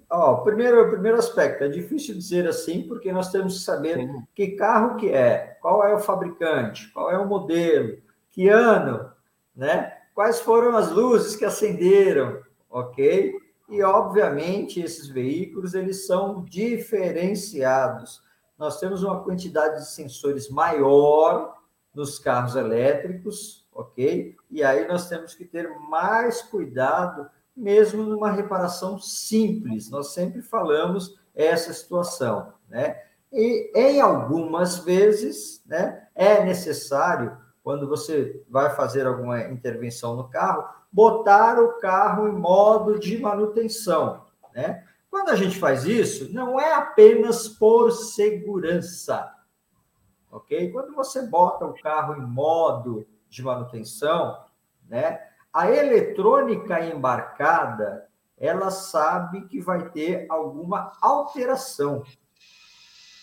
ó, 0.09 0.35
primeiro, 0.41 0.89
primeiro 0.89 1.17
aspecto, 1.17 1.63
é 1.63 1.69
difícil 1.69 2.13
dizer 2.13 2.45
assim, 2.45 2.85
porque 2.85 3.09
nós 3.09 3.31
temos 3.31 3.53
que 3.53 3.63
saber 3.63 3.95
Sim. 3.95 4.21
que 4.35 4.47
carro 4.57 4.97
que 4.97 5.09
é, 5.09 5.57
qual 5.61 5.81
é 5.85 5.95
o 5.95 5.99
fabricante, 5.99 6.91
qual 6.91 7.09
é 7.09 7.17
o 7.17 7.25
modelo, 7.25 7.97
que 8.31 8.49
ano, 8.49 9.09
né? 9.55 9.93
Quais 10.13 10.41
foram 10.41 10.75
as 10.75 10.91
luzes 10.91 11.37
que 11.37 11.45
acenderam, 11.45 12.41
ok? 12.69 13.33
E, 13.69 13.81
obviamente, 13.81 14.81
esses 14.81 15.07
veículos 15.07 15.73
eles 15.73 16.05
são 16.05 16.43
diferenciados. 16.43 18.21
Nós 18.57 18.77
temos 18.77 19.03
uma 19.03 19.23
quantidade 19.23 19.75
de 19.75 19.89
sensores 19.89 20.49
maior 20.49 21.55
nos 21.95 22.19
carros 22.19 22.57
elétricos, 22.57 23.58
ok? 23.79 24.35
E 24.51 24.63
aí 24.63 24.87
nós 24.87 25.07
temos 25.07 25.33
que 25.33 25.45
ter 25.45 25.69
mais 25.89 26.41
cuidado, 26.41 27.29
mesmo 27.55 28.03
numa 28.03 28.29
reparação 28.29 28.99
simples. 28.99 29.89
Nós 29.89 30.13
sempre 30.13 30.41
falamos 30.41 31.17
essa 31.33 31.71
situação, 31.71 32.53
né? 32.67 33.01
E 33.31 33.71
em 33.75 34.01
algumas 34.01 34.79
vezes, 34.79 35.63
né, 35.65 36.07
é 36.15 36.43
necessário, 36.43 37.37
quando 37.63 37.87
você 37.87 38.43
vai 38.49 38.75
fazer 38.75 39.05
alguma 39.05 39.43
intervenção 39.43 40.15
no 40.15 40.27
carro, 40.27 40.67
botar 40.91 41.59
o 41.59 41.79
carro 41.79 42.27
em 42.27 42.33
modo 42.33 42.99
de 42.99 43.17
manutenção, 43.19 44.25
né? 44.53 44.83
Quando 45.09 45.29
a 45.29 45.35
gente 45.35 45.57
faz 45.57 45.85
isso, 45.85 46.33
não 46.33 46.59
é 46.59 46.73
apenas 46.73 47.47
por 47.47 47.91
segurança, 47.91 49.31
ok? 50.31 50.71
Quando 50.71 50.93
você 50.93 51.21
bota 51.23 51.65
o 51.65 51.79
carro 51.81 52.15
em 52.15 52.25
modo 52.25 53.07
de 53.29 53.43
manutenção, 53.43 54.43
né? 54.87 55.21
A 55.53 55.71
eletrônica 55.71 56.79
embarcada, 56.85 58.07
ela 58.37 58.69
sabe 58.71 59.47
que 59.47 59.59
vai 59.59 59.89
ter 59.89 60.25
alguma 60.29 60.93
alteração, 61.01 62.03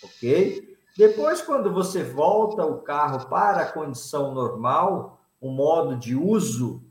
ok? 0.03 0.77
Depois, 0.97 1.43
quando 1.43 1.73
você 1.73 2.03
volta 2.03 2.65
o 2.65 2.81
carro 2.81 3.29
para 3.29 3.63
a 3.63 3.73
condição 3.73 4.33
normal, 4.33 5.21
o 5.41 5.51
modo 5.51 5.97
de 5.97 6.17
uso 6.17 6.83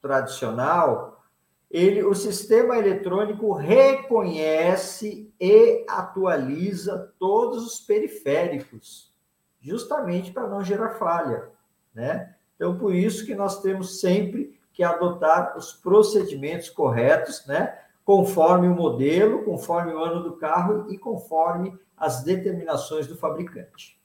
tradicional, 0.00 1.22
ele, 1.70 2.02
o 2.02 2.14
sistema 2.14 2.76
eletrônico 2.76 3.52
reconhece 3.52 5.32
e 5.38 5.84
atualiza 5.88 7.14
todos 7.18 7.64
os 7.64 7.80
periféricos, 7.80 9.14
justamente 9.60 10.32
para 10.32 10.48
não 10.48 10.64
gerar 10.64 10.94
falha, 10.94 11.50
né? 11.94 12.34
Então, 12.60 12.76
por 12.76 12.94
isso 12.94 13.24
que 13.24 13.34
nós 13.34 13.62
temos 13.62 14.00
sempre 14.00 14.60
que 14.74 14.84
adotar 14.84 15.56
os 15.56 15.72
procedimentos 15.72 16.68
corretos, 16.68 17.46
né? 17.46 17.78
Conforme 18.04 18.68
o 18.68 18.74
modelo, 18.74 19.42
conforme 19.46 19.94
o 19.94 19.98
ano 19.98 20.22
do 20.22 20.36
carro 20.36 20.92
e 20.92 20.98
conforme 20.98 21.74
as 21.96 22.22
determinações 22.22 23.06
do 23.06 23.16
fabricante. 23.16 23.98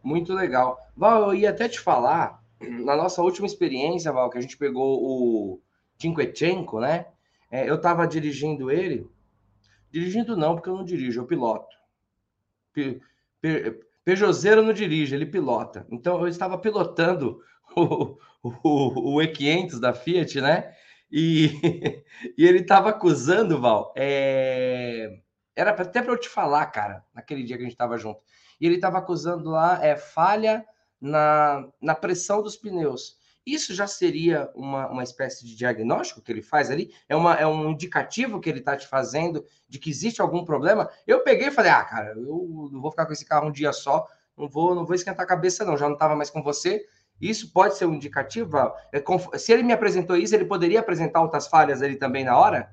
Muito 0.00 0.32
legal. 0.32 0.78
Val, 0.96 1.24
eu 1.24 1.34
ia 1.34 1.50
até 1.50 1.68
te 1.68 1.80
falar 1.80 2.40
na 2.60 2.94
nossa 2.94 3.20
última 3.20 3.48
experiência, 3.48 4.12
Val, 4.12 4.30
que 4.30 4.38
a 4.38 4.40
gente 4.40 4.56
pegou 4.56 5.02
o 5.02 5.60
Cinquechenko, 5.98 6.78
né? 6.78 7.06
É, 7.50 7.68
eu 7.68 7.74
estava 7.74 8.06
dirigindo 8.06 8.70
ele. 8.70 9.10
Dirigindo 9.90 10.36
não, 10.36 10.54
porque 10.54 10.68
eu 10.68 10.76
não 10.76 10.84
dirijo, 10.84 11.20
eu 11.20 11.26
piloto. 11.26 11.76
Pe, 12.72 13.02
pe, 14.06 14.12
Peugeoteiro 14.12 14.62
não 14.62 14.72
dirige, 14.72 15.14
ele 15.14 15.26
pilota. 15.26 15.84
Então 15.90 16.20
eu 16.20 16.28
estava 16.28 16.56
pilotando 16.56 17.40
o, 17.76 18.16
o, 18.42 19.14
o 19.14 19.18
E500 19.18 19.80
da 19.80 19.92
Fiat, 19.92 20.40
né? 20.40 20.72
E, 21.10 21.50
e 22.38 22.46
ele 22.46 22.60
estava 22.60 22.90
acusando, 22.90 23.60
Val. 23.60 23.92
É... 23.96 25.18
Era 25.54 25.70
até 25.70 26.02
para 26.02 26.12
eu 26.12 26.20
te 26.20 26.28
falar, 26.28 26.66
cara, 26.66 27.02
naquele 27.14 27.42
dia 27.42 27.56
que 27.56 27.62
a 27.62 27.64
gente 27.64 27.74
estava 27.74 27.98
junto. 27.98 28.20
E 28.60 28.66
ele 28.66 28.76
estava 28.76 28.98
acusando 28.98 29.50
lá 29.50 29.84
é, 29.84 29.96
falha 29.96 30.64
na, 31.00 31.66
na 31.80 31.94
pressão 31.94 32.42
dos 32.42 32.56
pneus. 32.56 33.15
Isso 33.46 33.72
já 33.72 33.86
seria 33.86 34.50
uma, 34.56 34.88
uma 34.88 35.04
espécie 35.04 35.46
de 35.46 35.54
diagnóstico 35.54 36.20
que 36.20 36.32
ele 36.32 36.42
faz 36.42 36.68
ali? 36.68 36.92
É, 37.08 37.14
uma, 37.14 37.34
é 37.34 37.46
um 37.46 37.70
indicativo 37.70 38.40
que 38.40 38.50
ele 38.50 38.58
está 38.58 38.76
te 38.76 38.88
fazendo 38.88 39.44
de 39.68 39.78
que 39.78 39.88
existe 39.88 40.20
algum 40.20 40.44
problema? 40.44 40.90
Eu 41.06 41.20
peguei 41.20 41.46
e 41.46 41.52
falei, 41.52 41.70
ah, 41.70 41.84
cara, 41.84 42.08
eu 42.10 42.68
não 42.72 42.80
vou 42.80 42.90
ficar 42.90 43.06
com 43.06 43.12
esse 43.12 43.24
carro 43.24 43.46
um 43.46 43.52
dia 43.52 43.72
só, 43.72 44.08
não 44.36 44.48
vou, 44.48 44.74
não 44.74 44.84
vou 44.84 44.96
esquentar 44.96 45.24
a 45.24 45.28
cabeça, 45.28 45.64
não. 45.64 45.76
Já 45.76 45.86
não 45.86 45.94
estava 45.94 46.16
mais 46.16 46.28
com 46.28 46.42
você. 46.42 46.84
Isso 47.20 47.52
pode 47.52 47.76
ser 47.76 47.86
um 47.86 47.94
indicativo? 47.94 48.58
É, 48.92 49.02
se 49.38 49.52
ele 49.52 49.62
me 49.62 49.72
apresentou 49.72 50.16
isso, 50.16 50.34
ele 50.34 50.44
poderia 50.44 50.80
apresentar 50.80 51.22
outras 51.22 51.46
falhas 51.46 51.80
ali 51.82 51.94
também 51.94 52.24
na 52.24 52.36
hora? 52.36 52.70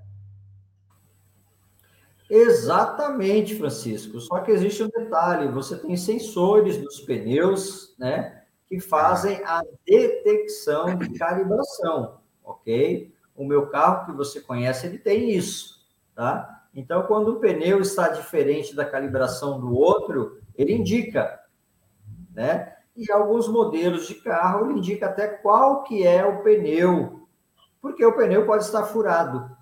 Exatamente, 2.29 3.55
Francisco. 3.55 4.19
Só 4.19 4.39
que 4.39 4.51
existe 4.51 4.81
um 4.81 4.89
detalhe: 4.89 5.51
você 5.51 5.77
tem 5.77 5.95
sensores 5.95 6.81
nos 6.81 6.99
pneus, 7.01 7.95
né, 7.99 8.42
que 8.67 8.79
fazem 8.79 9.43
a 9.45 9.63
detecção 9.85 10.97
de 10.97 11.17
calibração, 11.17 12.19
ok? 12.43 13.13
O 13.35 13.45
meu 13.45 13.67
carro 13.67 14.05
que 14.05 14.11
você 14.11 14.41
conhece, 14.41 14.87
ele 14.87 14.97
tem 14.97 15.31
isso, 15.31 15.87
tá? 16.15 16.65
Então, 16.73 17.03
quando 17.03 17.29
o 17.29 17.39
pneu 17.39 17.81
está 17.81 18.09
diferente 18.09 18.75
da 18.75 18.85
calibração 18.85 19.59
do 19.59 19.75
outro, 19.75 20.41
ele 20.55 20.73
indica, 20.73 21.39
né? 22.31 22.75
E 22.95 23.11
alguns 23.11 23.47
modelos 23.47 24.07
de 24.07 24.15
carro 24.15 24.65
ele 24.65 24.79
indica 24.79 25.07
até 25.07 25.27
qual 25.27 25.83
que 25.83 26.05
é 26.05 26.25
o 26.25 26.43
pneu, 26.43 27.27
porque 27.81 28.05
o 28.05 28.15
pneu 28.15 28.45
pode 28.45 28.63
estar 28.63 28.83
furado 28.83 29.55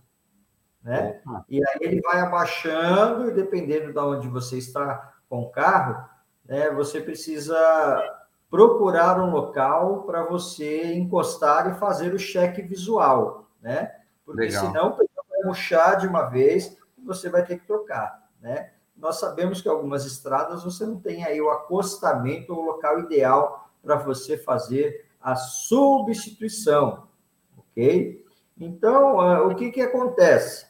né? 0.83 1.21
E 1.47 1.57
aí 1.57 1.77
ele 1.81 2.01
vai 2.01 2.19
abaixando, 2.19 3.29
e 3.29 3.33
dependendo 3.33 3.93
de 3.93 3.99
onde 3.99 4.27
você 4.27 4.57
está 4.57 5.13
com 5.29 5.41
o 5.41 5.49
carro, 5.49 6.03
né, 6.45 6.71
você 6.71 6.99
precisa 6.99 7.55
procurar 8.51 9.19
um 9.19 9.31
local 9.31 10.03
para 10.03 10.23
você 10.23 10.93
encostar 10.93 11.71
e 11.71 11.79
fazer 11.79 12.13
o 12.13 12.19
cheque 12.19 12.61
visual, 12.61 13.47
né? 13.59 13.95
Porque 14.23 14.41
Legal. 14.41 14.67
senão 14.67 14.95
vai 14.95 15.07
murchar 15.43 15.97
de 15.97 16.07
uma 16.07 16.23
vez 16.25 16.77
e 16.97 17.01
você 17.03 17.29
vai 17.29 17.43
ter 17.43 17.57
que 17.57 17.65
trocar, 17.65 18.29
né? 18.39 18.71
nós 19.01 19.19
sabemos 19.19 19.61
que 19.61 19.67
algumas 19.67 20.05
estradas 20.05 20.63
você 20.63 20.85
não 20.85 20.99
tem 20.99 21.25
aí 21.25 21.41
o 21.41 21.49
acostamento 21.49 22.53
ou 22.53 22.61
o 22.61 22.65
local 22.65 22.99
ideal 22.99 23.71
para 23.81 23.95
você 23.95 24.37
fazer 24.37 25.07
a 25.19 25.35
substituição, 25.35 27.07
ok? 27.57 28.23
Então, 28.59 29.17
uh, 29.17 29.47
o 29.47 29.55
que, 29.55 29.71
que 29.71 29.81
acontece? 29.81 30.67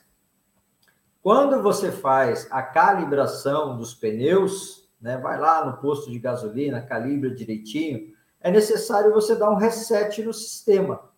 Quando 1.21 1.61
você 1.61 1.91
faz 1.91 2.47
a 2.49 2.63
calibração 2.63 3.77
dos 3.77 3.93
pneus, 3.93 4.80
né, 5.01 5.17
vai 5.17 5.39
lá 5.39 5.65
no 5.65 5.77
posto 5.77 6.11
de 6.11 6.19
gasolina, 6.19 6.81
calibra 6.81 7.33
direitinho, 7.33 8.13
é 8.39 8.51
necessário 8.51 9.13
você 9.13 9.35
dar 9.35 9.49
um 9.49 9.55
reset 9.55 10.21
no 10.23 10.33
sistema, 10.33 11.09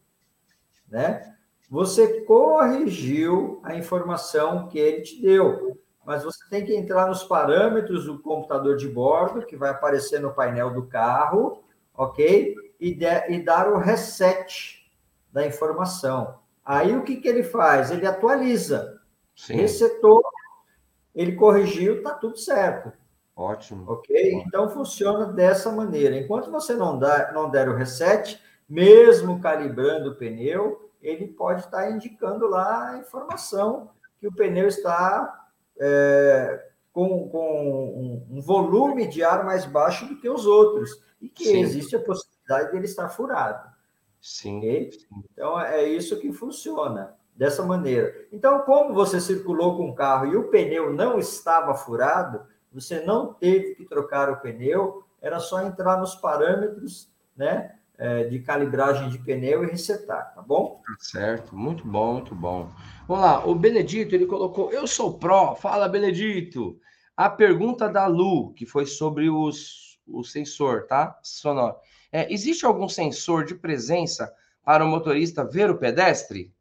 né? 0.90 1.36
Você 1.70 2.22
corrigiu 2.22 3.60
a 3.64 3.76
informação 3.76 4.68
que 4.68 4.78
ele 4.78 5.02
te 5.02 5.22
deu, 5.22 5.80
mas 6.06 6.24
você 6.24 6.48
tem 6.50 6.66
que 6.66 6.76
entrar 6.76 7.08
nos 7.08 7.24
parâmetros 7.24 8.06
do 8.06 8.20
computador 8.20 8.76
de 8.78 8.88
bordo, 8.88 9.46
que 9.46 9.56
vai 9.56 9.70
aparecer 9.70 10.20
no 10.20 10.34
painel 10.34 10.72
do 10.72 10.86
carro, 10.86 11.64
ok? 11.94 12.56
E, 12.80 12.94
de, 12.94 13.06
e 13.30 13.42
dar 13.42 13.70
o 13.70 13.78
reset 13.78 14.86
da 15.32 15.48
informação. 15.48 16.40
Aí 16.64 16.96
o 16.96 17.04
que, 17.04 17.18
que 17.18 17.28
ele 17.28 17.44
faz? 17.44 17.90
Ele 17.90 18.06
atualiza. 18.06 19.02
Sim. 19.36 19.56
Resetou, 19.56 20.22
ele 21.16 21.34
corrigiu, 21.34 21.98
está 21.98 22.14
tudo 22.14 22.38
certo. 22.38 22.92
Ótimo. 23.36 23.92
Ok? 23.92 24.16
Ótimo. 24.16 24.44
Então 24.48 24.70
funciona 24.70 25.26
dessa 25.26 25.72
maneira. 25.72 26.18
Enquanto 26.18 26.52
você 26.52 26.76
não, 26.76 26.98
dá, 26.98 27.32
não 27.32 27.50
der 27.50 27.68
o 27.68 27.76
reset, 27.76 28.40
mesmo 28.70 29.40
calibrando 29.40 30.12
o 30.12 30.16
pneu, 30.16 30.92
ele 31.02 31.28
pode 31.28 31.62
estar 31.62 31.90
indicando 31.92 32.48
lá 32.48 32.92
a 32.92 32.98
informação 32.98 33.90
que 34.20 34.28
o 34.28 34.34
pneu 34.34 34.68
está 34.68 35.48
é, 35.80 36.70
com, 36.94 37.28
com 37.28 38.24
um, 38.30 38.38
um, 38.38 38.42
volume 38.42 39.08
de 39.08 39.24
ar 39.24 39.44
mais 39.44 39.66
baixo 39.66 40.06
do 40.06 40.18
que 40.18 40.30
os 40.30 40.46
outros 40.46 41.04
e 41.20 41.28
que 41.28 41.46
Sim. 41.46 41.60
existe 41.62 41.96
a 41.96 42.00
possibilidade 42.00 42.72
dele 42.72 42.86
estar 42.86 43.10
furado. 43.10 43.70
Sim. 44.22 44.60
Okay? 44.60 44.92
Então 45.34 45.60
é 45.60 45.84
isso 45.84 46.20
que 46.20 46.32
funciona 46.32 47.16
dessa 47.36 47.64
maneira. 47.64 48.14
Então, 48.32 48.60
como 48.62 48.94
você 48.94 49.20
circulou 49.20 49.76
com 49.76 49.90
o 49.90 49.96
carro 49.96 50.28
e 50.28 50.38
o 50.38 50.50
pneu 50.50 50.94
não 50.94 51.18
estava 51.18 51.74
furado, 51.74 52.46
você 52.74 53.02
não 53.02 53.34
teve 53.34 53.76
que 53.76 53.86
trocar 53.86 54.30
o 54.30 54.38
pneu, 54.38 55.04
era 55.22 55.40
só 55.40 55.62
entrar 55.62 55.98
nos 55.98 56.16
parâmetros, 56.16 57.10
né? 57.36 57.76
É, 57.96 58.24
de 58.24 58.40
calibragem 58.40 59.08
de 59.08 59.20
pneu 59.20 59.64
e 59.64 59.68
resetar, 59.68 60.34
tá 60.34 60.42
bom? 60.42 60.82
Tá 60.86 60.96
certo, 61.00 61.56
muito 61.56 61.88
bom, 61.88 62.14
muito 62.14 62.34
bom. 62.34 62.70
Vamos 63.08 63.24
lá, 63.24 63.46
o 63.48 63.54
Benedito, 63.54 64.16
ele 64.16 64.26
colocou, 64.26 64.72
eu 64.72 64.88
sou 64.88 65.20
pró, 65.20 65.56
fala 65.56 65.88
Benedito. 65.88 66.80
A 67.16 67.30
pergunta 67.30 67.88
da 67.88 68.08
Lu, 68.08 68.52
que 68.54 68.66
foi 68.66 68.88
sobre 68.88 69.30
os, 69.30 70.00
o 70.08 70.24
sensor, 70.24 70.88
tá? 70.88 71.18
Sonoro. 71.22 71.76
É, 72.12 72.32
existe 72.34 72.66
algum 72.66 72.90
sensor 72.90 73.46
de 73.46 73.54
presença 73.54 74.34
para 74.64 74.84
o 74.84 74.88
motorista 74.88 75.44
ver 75.44 75.70
o 75.70 75.78
pedestre? 75.78 76.52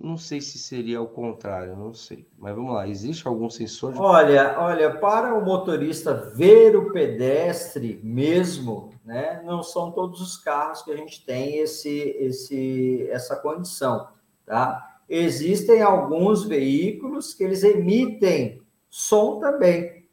Não 0.00 0.16
sei 0.16 0.40
se 0.40 0.58
seria 0.58 1.02
o 1.02 1.08
contrário, 1.08 1.74
não 1.74 1.92
sei. 1.92 2.24
Mas 2.38 2.54
vamos 2.54 2.72
lá, 2.72 2.86
existe 2.86 3.26
algum 3.26 3.50
sensor? 3.50 3.92
De... 3.92 3.98
Olha, 3.98 4.54
olha, 4.60 4.96
para 4.96 5.34
o 5.34 5.44
motorista 5.44 6.14
ver 6.14 6.76
o 6.76 6.92
pedestre 6.92 7.98
mesmo, 8.00 8.92
né? 9.04 9.42
Não 9.44 9.60
são 9.60 9.90
todos 9.90 10.20
os 10.20 10.36
carros 10.36 10.82
que 10.82 10.92
a 10.92 10.96
gente 10.96 11.26
tem 11.26 11.58
esse, 11.58 12.14
esse, 12.20 13.08
essa 13.10 13.34
condição, 13.34 14.06
tá? 14.46 15.00
Existem 15.08 15.82
alguns 15.82 16.44
veículos 16.44 17.34
que 17.34 17.42
eles 17.42 17.64
emitem 17.64 18.62
som 18.88 19.40
também, 19.40 20.06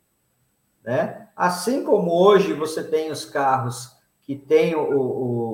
né? 0.83 1.27
Assim 1.35 1.83
como 1.83 2.11
hoje 2.11 2.53
você 2.53 2.83
tem 2.83 3.11
os 3.11 3.23
carros 3.23 3.95
que 4.23 4.35
têm 4.35 4.73
o, 4.73 4.81
o, 4.81 5.44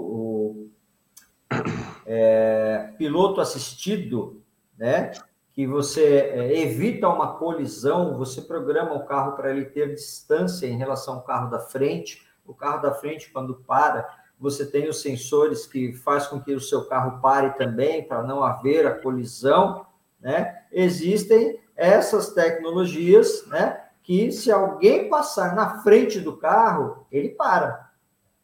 é, 2.13 2.93
piloto 2.97 3.39
assistido, 3.39 4.43
né? 4.78 5.12
Que 5.54 5.65
você 5.65 6.04
é, 6.04 6.60
evita 6.60 7.08
uma 7.08 7.38
colisão, 7.38 8.17
você 8.17 8.41
programa 8.41 8.93
o 8.93 9.06
carro 9.06 9.32
para 9.38 9.50
ele 9.50 9.63
ter 9.63 9.95
distância 9.95 10.67
em 10.67 10.78
relação 10.78 11.15
ao 11.15 11.24
carro 11.24 11.50
da 11.50 11.60
frente. 11.60 12.28
O 12.45 12.54
carro 12.54 12.82
da 12.82 12.93
frente, 12.93 13.32
quando 13.32 13.56
para, 13.56 14.10
você 14.38 14.65
tem 14.65 14.89
os 14.89 15.02
sensores 15.02 15.65
que 15.65 15.93
faz 15.93 16.28
com 16.28 16.41
que 16.41 16.54
o 16.54 16.60
seu 16.60 16.84
carro 16.86 17.21
pare 17.21 17.52
também, 17.52 18.04
para 18.06 18.21
não 18.24 18.43
haver 18.43 18.86
a 18.86 19.00
colisão, 19.00 19.86
né? 20.19 20.63
Existem 20.69 21.62
essas 21.78 22.34
tecnologias, 22.34 23.47
né? 23.47 23.86
Que 24.04 24.34
se 24.34 24.52
alguém 24.52 25.08
passar 25.08 25.56
na 25.56 25.82
frente 25.82 26.19
do 26.19 26.36
carro, 26.36 27.06
ele 27.10 27.30
para 27.30 27.89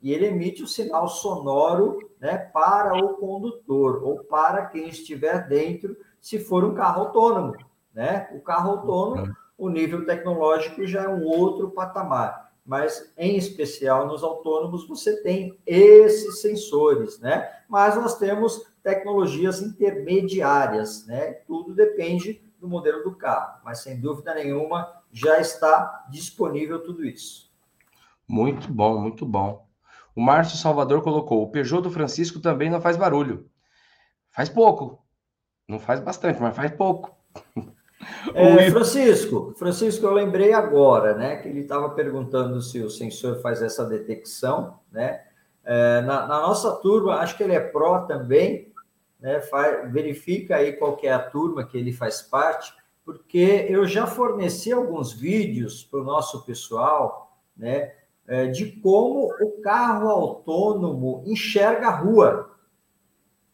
e 0.02 0.14
ele 0.14 0.28
emite 0.28 0.64
o 0.64 0.68
sinal 0.68 1.08
sonoro 1.08 2.07
né, 2.20 2.38
para 2.38 2.96
o 2.96 3.16
condutor 3.18 4.04
ou 4.04 4.24
para 4.24 4.66
quem 4.66 4.90
estiver 4.90 5.48
dentro, 5.48 5.96
se 6.20 6.40
for 6.40 6.64
um 6.64 6.74
carro 6.74 7.04
autônomo. 7.04 7.56
Né? 7.94 8.30
O 8.34 8.40
carro 8.40 8.72
autônomo, 8.72 9.36
o 9.58 9.70
nível 9.70 10.06
tecnológico 10.06 10.86
já 10.86 11.04
é 11.04 11.10
um 11.10 11.24
outro 11.24 11.72
patamar, 11.72 12.52
mas 12.66 13.12
em 13.18 13.36
especial 13.36 14.08
nos 14.08 14.24
autônomos 14.24 14.88
você 14.88 15.22
tem 15.24 15.58
esses 15.66 16.42
sensores, 16.42 17.20
né? 17.20 17.50
Mas 17.68 17.96
nós 17.96 18.18
temos 18.18 18.68
tecnologias 18.84 19.62
intermediárias, 19.62 21.08
né? 21.08 21.32
Tudo 21.48 21.74
depende 21.74 22.42
do 22.60 22.68
modelo 22.68 23.04
do 23.04 23.16
carro, 23.16 23.60
mas 23.64 23.80
sem 23.80 24.00
dúvida 24.00 24.34
nenhuma 24.36 24.88
já 25.12 25.40
está 25.40 26.06
disponível 26.10 26.84
tudo 26.84 27.06
isso. 27.06 27.52
Muito 28.28 28.72
bom, 28.72 29.00
muito 29.00 29.26
bom. 29.26 29.67
O 30.18 30.22
Márcio 30.22 30.58
Salvador 30.58 31.04
colocou: 31.04 31.44
o 31.44 31.52
Peugeot 31.52 31.84
do 31.84 31.92
Francisco 31.92 32.40
também 32.40 32.72
não 32.72 32.82
faz 32.82 32.98
barulho. 32.98 33.48
Faz 34.32 34.50
pouco. 34.50 35.06
Não 35.70 35.80
faz 35.80 36.00
bastante, 36.00 36.42
mas 36.42 36.56
faz 36.56 36.72
pouco. 36.72 37.16
É, 38.36 38.70
Francisco, 38.70 39.56
Francisco, 39.58 40.06
eu 40.06 40.14
lembrei 40.14 40.54
agora, 40.54 41.16
né, 41.16 41.38
que 41.38 41.48
ele 41.50 41.62
estava 41.62 41.90
perguntando 41.90 42.62
se 42.62 42.80
o 42.80 42.92
sensor 42.92 43.42
faz 43.42 43.62
essa 43.62 43.84
detecção, 43.84 44.80
né? 44.92 45.24
É, 45.66 46.02
na, 46.02 46.28
na, 46.28 46.42
nossa 46.42 46.76
turma, 46.76 47.16
acho 47.16 47.36
que 47.36 47.44
ele 47.44 47.56
é 47.56 47.60
pró 47.60 48.02
também, 48.02 48.72
né? 49.20 49.42
Faz, 49.42 49.92
verifica 49.92 50.58
aí 50.58 50.74
qual 50.74 50.98
é 51.02 51.12
a 51.12 51.20
turma 51.20 51.66
que 51.66 51.76
ele 51.76 51.92
faz 51.92 52.22
parte, 52.22 52.72
porque 53.04 53.66
eu 53.68 53.88
já 53.88 54.06
forneci 54.06 54.72
alguns 54.72 55.12
vídeos 55.12 55.84
para 55.84 56.00
o 56.00 56.04
nosso 56.04 56.46
pessoal, 56.46 57.36
né? 57.58 57.94
É, 58.28 58.48
de 58.48 58.66
como 58.82 59.34
o 59.40 59.62
carro 59.62 60.10
autônomo 60.10 61.24
enxerga 61.26 61.88
a 61.88 61.96
rua. 61.96 62.52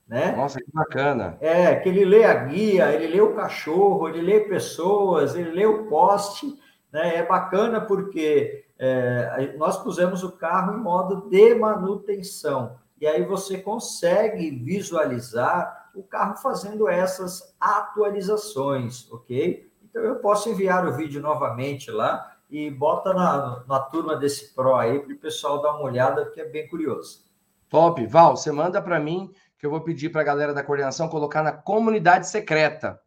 Né? 0.08 0.36
Nossa, 0.36 0.60
que 0.60 0.72
bacana. 0.72 1.38
É, 1.40 1.76
que 1.76 1.90
ele 1.90 2.04
lê 2.04 2.24
a 2.24 2.34
guia, 2.34 2.92
ele 2.92 3.08
lê 3.08 3.22
o 3.22 3.36
cachorro, 3.36 4.10
ele 4.10 4.22
lê 4.22 4.40
pessoas, 4.42 5.36
ele 5.36 5.52
lê 5.52 5.66
o 5.66 5.88
poste. 5.88 6.60
Né? 6.92 7.18
É 7.18 7.26
bacana 7.26 7.82
porque 7.82 8.66
é, 8.80 9.54
nós 9.58 9.78
pusemos 9.82 10.24
o 10.24 10.32
carro 10.32 10.76
em 10.76 10.82
modo 10.82 11.30
de 11.30 11.56
manutenção. 11.56 12.78
E 13.00 13.08
aí 13.08 13.24
você 13.24 13.58
consegue 13.58 14.50
visualizar 14.52 15.92
o 15.94 16.04
carro 16.04 16.38
fazendo 16.38 16.88
essas 16.88 17.56
atualizações, 17.60 19.12
ok? 19.12 19.70
Então 19.84 20.02
eu 20.02 20.16
posso 20.16 20.50
enviar 20.50 20.88
o 20.88 20.94
vídeo 20.94 21.22
novamente 21.22 21.92
lá 21.92 22.33
e 22.54 22.70
bota 22.70 23.16
na, 23.16 23.64
na 23.68 23.80
turma 23.80 24.16
desse 24.16 24.54
Pro 24.54 24.76
aí 24.76 25.00
para 25.00 25.12
o 25.12 25.18
pessoal 25.18 25.60
dar 25.60 25.72
uma 25.72 25.86
olhada, 25.86 26.24
porque 26.24 26.40
é 26.40 26.46
bem 26.46 26.68
curioso. 26.68 27.26
Top. 27.68 28.06
Val, 28.06 28.38
você 28.38 28.52
manda 28.52 28.80
para 28.80 29.00
mim 29.00 29.34
que 29.58 29.66
eu 29.66 29.72
vou 29.72 29.82
pedir 29.82 30.10
para 30.10 30.22
a 30.22 30.24
galera 30.24 30.54
da 30.54 30.62
coordenação 30.62 31.10
colocar 31.10 31.42
na 31.42 31.52
comunidade 31.52 32.28
secreta, 32.28 33.02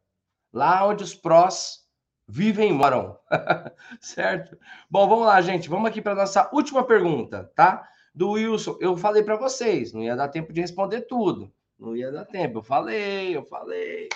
lá 0.53 0.85
onde 0.85 1.05
os 1.05 1.15
prós 1.15 1.87
vivem 2.27 2.71
e 2.71 2.73
moram. 2.73 3.17
certo? 4.01 4.59
Bom, 4.91 5.09
vamos 5.09 5.27
lá, 5.27 5.41
gente. 5.41 5.69
Vamos 5.69 5.89
aqui 5.91 6.03
para 6.03 6.17
nossa 6.17 6.51
última 6.53 6.83
pergunta, 6.83 7.49
tá? 7.55 7.89
Do 8.13 8.33
Wilson. 8.33 8.77
Eu 8.81 8.97
falei 8.97 9.23
para 9.23 9.37
vocês, 9.37 9.93
não 9.93 10.03
ia 10.03 10.17
dar 10.17 10.27
tempo 10.27 10.53
de 10.53 10.61
responder 10.61 11.03
tudo. 11.03 11.53
Não 11.79 11.95
ia 11.95 12.11
dar 12.11 12.25
tempo. 12.25 12.59
Eu 12.59 12.63
falei, 12.65 13.37
eu 13.37 13.45
falei. 13.45 14.09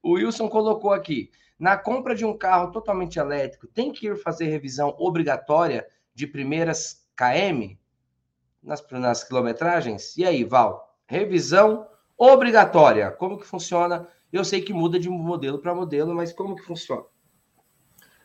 O 0.00 0.12
Wilson 0.12 0.48
colocou 0.48 0.92
aqui. 0.92 1.32
Na 1.58 1.76
compra 1.76 2.14
de 2.14 2.24
um 2.24 2.36
carro 2.36 2.70
totalmente 2.70 3.18
elétrico, 3.18 3.66
tem 3.66 3.90
que 3.92 4.06
ir 4.08 4.16
fazer 4.16 4.46
revisão 4.46 4.94
obrigatória 4.98 5.86
de 6.14 6.26
primeiras 6.26 7.06
KM 7.16 7.78
nas, 8.62 8.84
nas 8.90 9.24
quilometragens? 9.24 10.16
E 10.16 10.24
aí, 10.24 10.44
Val? 10.44 10.94
Revisão 11.06 11.86
obrigatória. 12.18 13.10
Como 13.10 13.38
que 13.38 13.46
funciona? 13.46 14.06
Eu 14.32 14.44
sei 14.44 14.60
que 14.60 14.72
muda 14.72 14.98
de 14.98 15.08
modelo 15.08 15.58
para 15.58 15.74
modelo, 15.74 16.14
mas 16.14 16.32
como 16.32 16.56
que 16.56 16.62
funciona? 16.62 17.04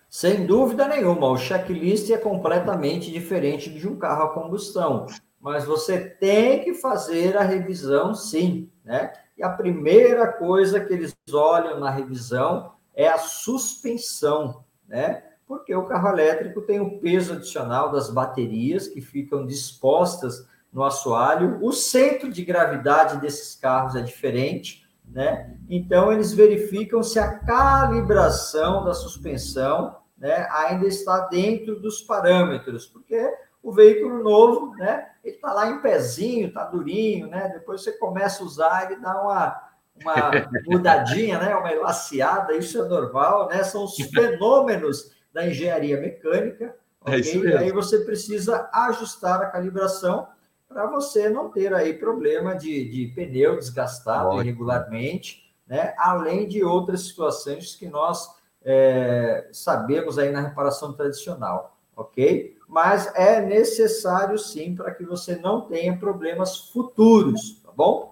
Sem 0.09 0.45
dúvida 0.45 0.89
nenhuma, 0.89 1.29
o 1.29 1.37
checklist 1.37 2.09
é 2.09 2.17
completamente 2.17 3.09
diferente 3.09 3.69
de 3.69 3.87
um 3.87 3.97
carro 3.97 4.23
a 4.23 4.33
combustão, 4.33 5.05
mas 5.39 5.63
você 5.63 6.01
tem 6.01 6.65
que 6.65 6.73
fazer 6.73 7.37
a 7.37 7.43
revisão 7.43 8.13
sim, 8.13 8.69
né? 8.83 9.13
E 9.37 9.43
a 9.43 9.49
primeira 9.49 10.27
coisa 10.33 10.83
que 10.83 10.91
eles 10.91 11.15
olham 11.31 11.79
na 11.79 11.89
revisão 11.89 12.73
é 12.95 13.07
a 13.07 13.17
suspensão, 13.17 14.63
né? 14.87 15.23
Porque 15.47 15.75
o 15.75 15.85
carro 15.85 16.09
elétrico 16.09 16.61
tem 16.61 16.79
o 16.79 16.99
peso 16.99 17.33
adicional 17.33 17.91
das 17.91 18.09
baterias 18.09 18.87
que 18.87 19.01
ficam 19.01 19.45
dispostas 19.45 20.47
no 20.71 20.83
assoalho. 20.83 21.59
O 21.61 21.73
centro 21.73 22.29
de 22.31 22.43
gravidade 22.43 23.19
desses 23.19 23.55
carros 23.55 23.95
é 23.95 24.01
diferente, 24.01 24.87
né? 25.05 25.57
Então 25.69 26.11
eles 26.11 26.33
verificam 26.33 27.03
se 27.03 27.19
a 27.19 27.39
calibração 27.39 28.83
da 28.85 28.93
suspensão, 28.93 29.97
né, 30.17 30.47
ainda 30.51 30.87
está 30.87 31.27
dentro 31.27 31.79
dos 31.79 32.01
parâmetros, 32.01 32.85
porque 32.85 33.19
o 33.61 33.71
veículo 33.71 34.23
novo, 34.23 34.75
né, 34.75 35.09
ele 35.23 35.35
está 35.35 35.51
lá 35.51 35.67
em 35.69 35.81
pezinho, 35.81 36.47
está 36.47 36.63
durinho, 36.65 37.27
né? 37.27 37.49
Depois 37.53 37.83
você 37.83 37.91
começa 37.93 38.41
a 38.41 38.45
usar, 38.45 38.85
ele 38.85 39.01
dá 39.01 39.21
uma 39.21 39.70
uma 40.01 40.31
mudadinha, 40.65 41.39
né, 41.39 41.55
uma 41.55 41.71
elaciada, 41.71 42.55
isso 42.55 42.81
é 42.81 42.87
normal, 42.87 43.47
né? 43.47 43.63
São 43.63 43.85
os 43.85 43.95
fenômenos 44.13 45.11
da 45.33 45.47
engenharia 45.47 45.99
mecânica. 45.99 46.75
É 47.05 47.17
okay? 47.17 47.51
É 47.51 47.57
aí 47.57 47.71
você 47.71 47.99
precisa 47.99 48.69
ajustar 48.73 49.41
a 49.41 49.47
calibração 49.47 50.27
para 50.67 50.85
você 50.87 51.29
não 51.29 51.49
ter 51.49 51.73
aí 51.73 51.93
problema 51.93 52.55
de, 52.55 52.89
de 52.89 53.07
pneu 53.13 53.57
desgastado 53.57 54.27
Ótimo. 54.29 54.41
irregularmente, 54.41 55.51
né? 55.67 55.93
além 55.97 56.47
de 56.47 56.63
outras 56.63 57.07
situações 57.07 57.75
que 57.75 57.87
nós 57.87 58.29
é, 58.63 59.49
sabemos 59.51 60.17
aí 60.17 60.31
na 60.31 60.41
reparação 60.41 60.93
tradicional, 60.93 61.77
ok? 61.95 62.57
Mas 62.67 63.13
é 63.15 63.41
necessário 63.41 64.37
sim 64.37 64.75
para 64.75 64.91
que 64.91 65.03
você 65.03 65.35
não 65.35 65.61
tenha 65.61 65.97
problemas 65.97 66.69
futuros, 66.69 67.61
tá 67.63 67.71
bom? 67.75 68.10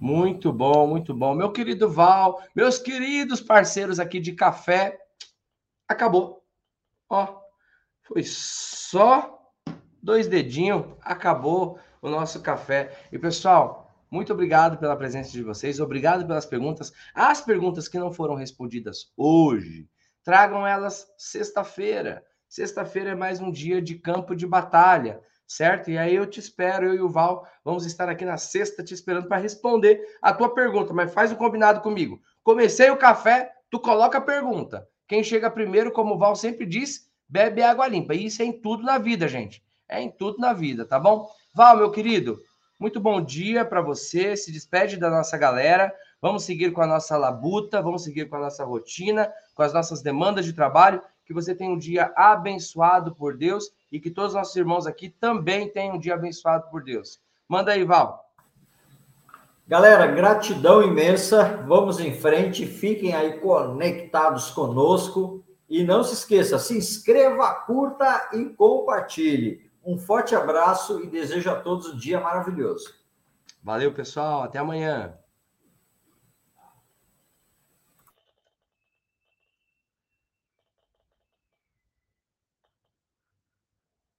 Muito 0.00 0.52
bom, 0.52 0.86
muito 0.86 1.14
bom. 1.14 1.34
Meu 1.34 1.52
querido 1.52 1.88
Val, 1.88 2.42
meus 2.54 2.78
queridos 2.78 3.40
parceiros 3.40 3.98
aqui 3.98 4.20
de 4.20 4.32
café, 4.32 4.98
acabou. 5.88 6.44
Ó, 7.08 7.40
foi 8.02 8.22
só 8.24 9.50
dois 10.02 10.26
dedinhos, 10.26 10.84
acabou 11.00 11.78
o 12.02 12.10
nosso 12.10 12.40
café. 12.42 13.06
E 13.10 13.18
pessoal, 13.18 13.90
muito 14.10 14.32
obrigado 14.32 14.78
pela 14.78 14.96
presença 14.96 15.30
de 15.30 15.42
vocês, 15.42 15.80
obrigado 15.80 16.26
pelas 16.26 16.46
perguntas. 16.46 16.92
As 17.14 17.40
perguntas 17.40 17.88
que 17.88 17.98
não 17.98 18.12
foram 18.12 18.34
respondidas 18.34 19.12
hoje, 19.16 19.88
tragam 20.22 20.66
elas 20.66 21.06
sexta-feira. 21.16 22.24
Sexta-feira 22.48 23.10
é 23.10 23.14
mais 23.14 23.40
um 23.40 23.50
dia 23.50 23.80
de 23.80 23.96
campo 23.96 24.36
de 24.36 24.46
batalha, 24.46 25.20
certo? 25.46 25.90
E 25.90 25.98
aí 25.98 26.14
eu 26.14 26.26
te 26.26 26.40
espero, 26.40 26.86
eu 26.86 26.94
e 26.94 27.00
o 27.00 27.08
Val 27.08 27.46
vamos 27.64 27.86
estar 27.86 28.08
aqui 28.08 28.24
na 28.24 28.36
sexta 28.36 28.82
te 28.82 28.94
esperando 28.94 29.28
para 29.28 29.40
responder 29.40 30.00
a 30.20 30.32
tua 30.32 30.54
pergunta, 30.54 30.92
mas 30.92 31.12
faz 31.12 31.30
o 31.30 31.34
um 31.34 31.38
combinado 31.38 31.80
comigo. 31.80 32.20
Comecei 32.42 32.90
o 32.90 32.96
café, 32.96 33.52
tu 33.70 33.78
coloca 33.78 34.18
a 34.18 34.20
pergunta. 34.20 34.86
Quem 35.06 35.22
chega 35.22 35.50
primeiro, 35.50 35.92
como 35.92 36.14
o 36.14 36.18
Val 36.18 36.34
sempre 36.34 36.66
diz, 36.66 37.08
bebe 37.28 37.62
água 37.62 37.86
limpa. 37.86 38.14
E 38.14 38.26
isso 38.26 38.42
é 38.42 38.44
em 38.44 38.60
tudo 38.60 38.82
na 38.82 38.98
vida, 38.98 39.28
gente. 39.28 39.62
É 39.88 40.00
em 40.00 40.10
tudo 40.10 40.38
na 40.38 40.52
vida, 40.52 40.84
tá 40.84 40.98
bom? 40.98 41.28
Val, 41.54 41.76
meu 41.76 41.90
querido, 41.90 42.40
muito 42.78 42.98
bom 42.98 43.20
dia 43.20 43.64
para 43.64 43.80
você. 43.80 44.36
Se 44.36 44.50
despede 44.50 44.96
da 44.96 45.10
nossa 45.10 45.36
galera. 45.36 45.94
Vamos 46.20 46.44
seguir 46.44 46.72
com 46.72 46.80
a 46.80 46.86
nossa 46.86 47.16
labuta, 47.18 47.82
vamos 47.82 48.02
seguir 48.02 48.28
com 48.28 48.36
a 48.36 48.40
nossa 48.40 48.64
rotina, 48.64 49.30
com 49.54 49.62
as 49.62 49.74
nossas 49.74 50.00
demandas 50.02 50.44
de 50.44 50.54
trabalho. 50.54 51.02
Que 51.26 51.34
você 51.34 51.54
tenha 51.54 51.70
um 51.70 51.78
dia 51.78 52.12
abençoado 52.16 53.14
por 53.14 53.36
Deus 53.36 53.70
e 53.94 54.00
que 54.00 54.10
todos 54.10 54.32
os 54.32 54.36
nossos 54.36 54.56
irmãos 54.56 54.88
aqui 54.88 55.08
também 55.08 55.68
tenham 55.68 55.94
um 55.94 55.98
dia 56.00 56.14
abençoado 56.14 56.68
por 56.68 56.82
Deus. 56.82 57.20
Manda 57.48 57.70
aí, 57.70 57.84
Val. 57.84 58.28
Galera, 59.68 60.08
gratidão 60.08 60.82
imensa. 60.82 61.62
Vamos 61.64 62.00
em 62.00 62.12
frente. 62.12 62.66
Fiquem 62.66 63.14
aí 63.14 63.38
conectados 63.38 64.50
conosco. 64.50 65.44
E 65.70 65.84
não 65.84 66.02
se 66.02 66.14
esqueça, 66.14 66.58
se 66.58 66.76
inscreva, 66.76 67.54
curta 67.54 68.30
e 68.32 68.46
compartilhe. 68.46 69.70
Um 69.84 69.96
forte 69.96 70.34
abraço 70.34 71.00
e 71.00 71.06
desejo 71.06 71.48
a 71.50 71.60
todos 71.60 71.94
um 71.94 71.96
dia 71.96 72.20
maravilhoso. 72.20 72.92
Valeu, 73.62 73.94
pessoal. 73.94 74.42
Até 74.42 74.58
amanhã. 74.58 75.16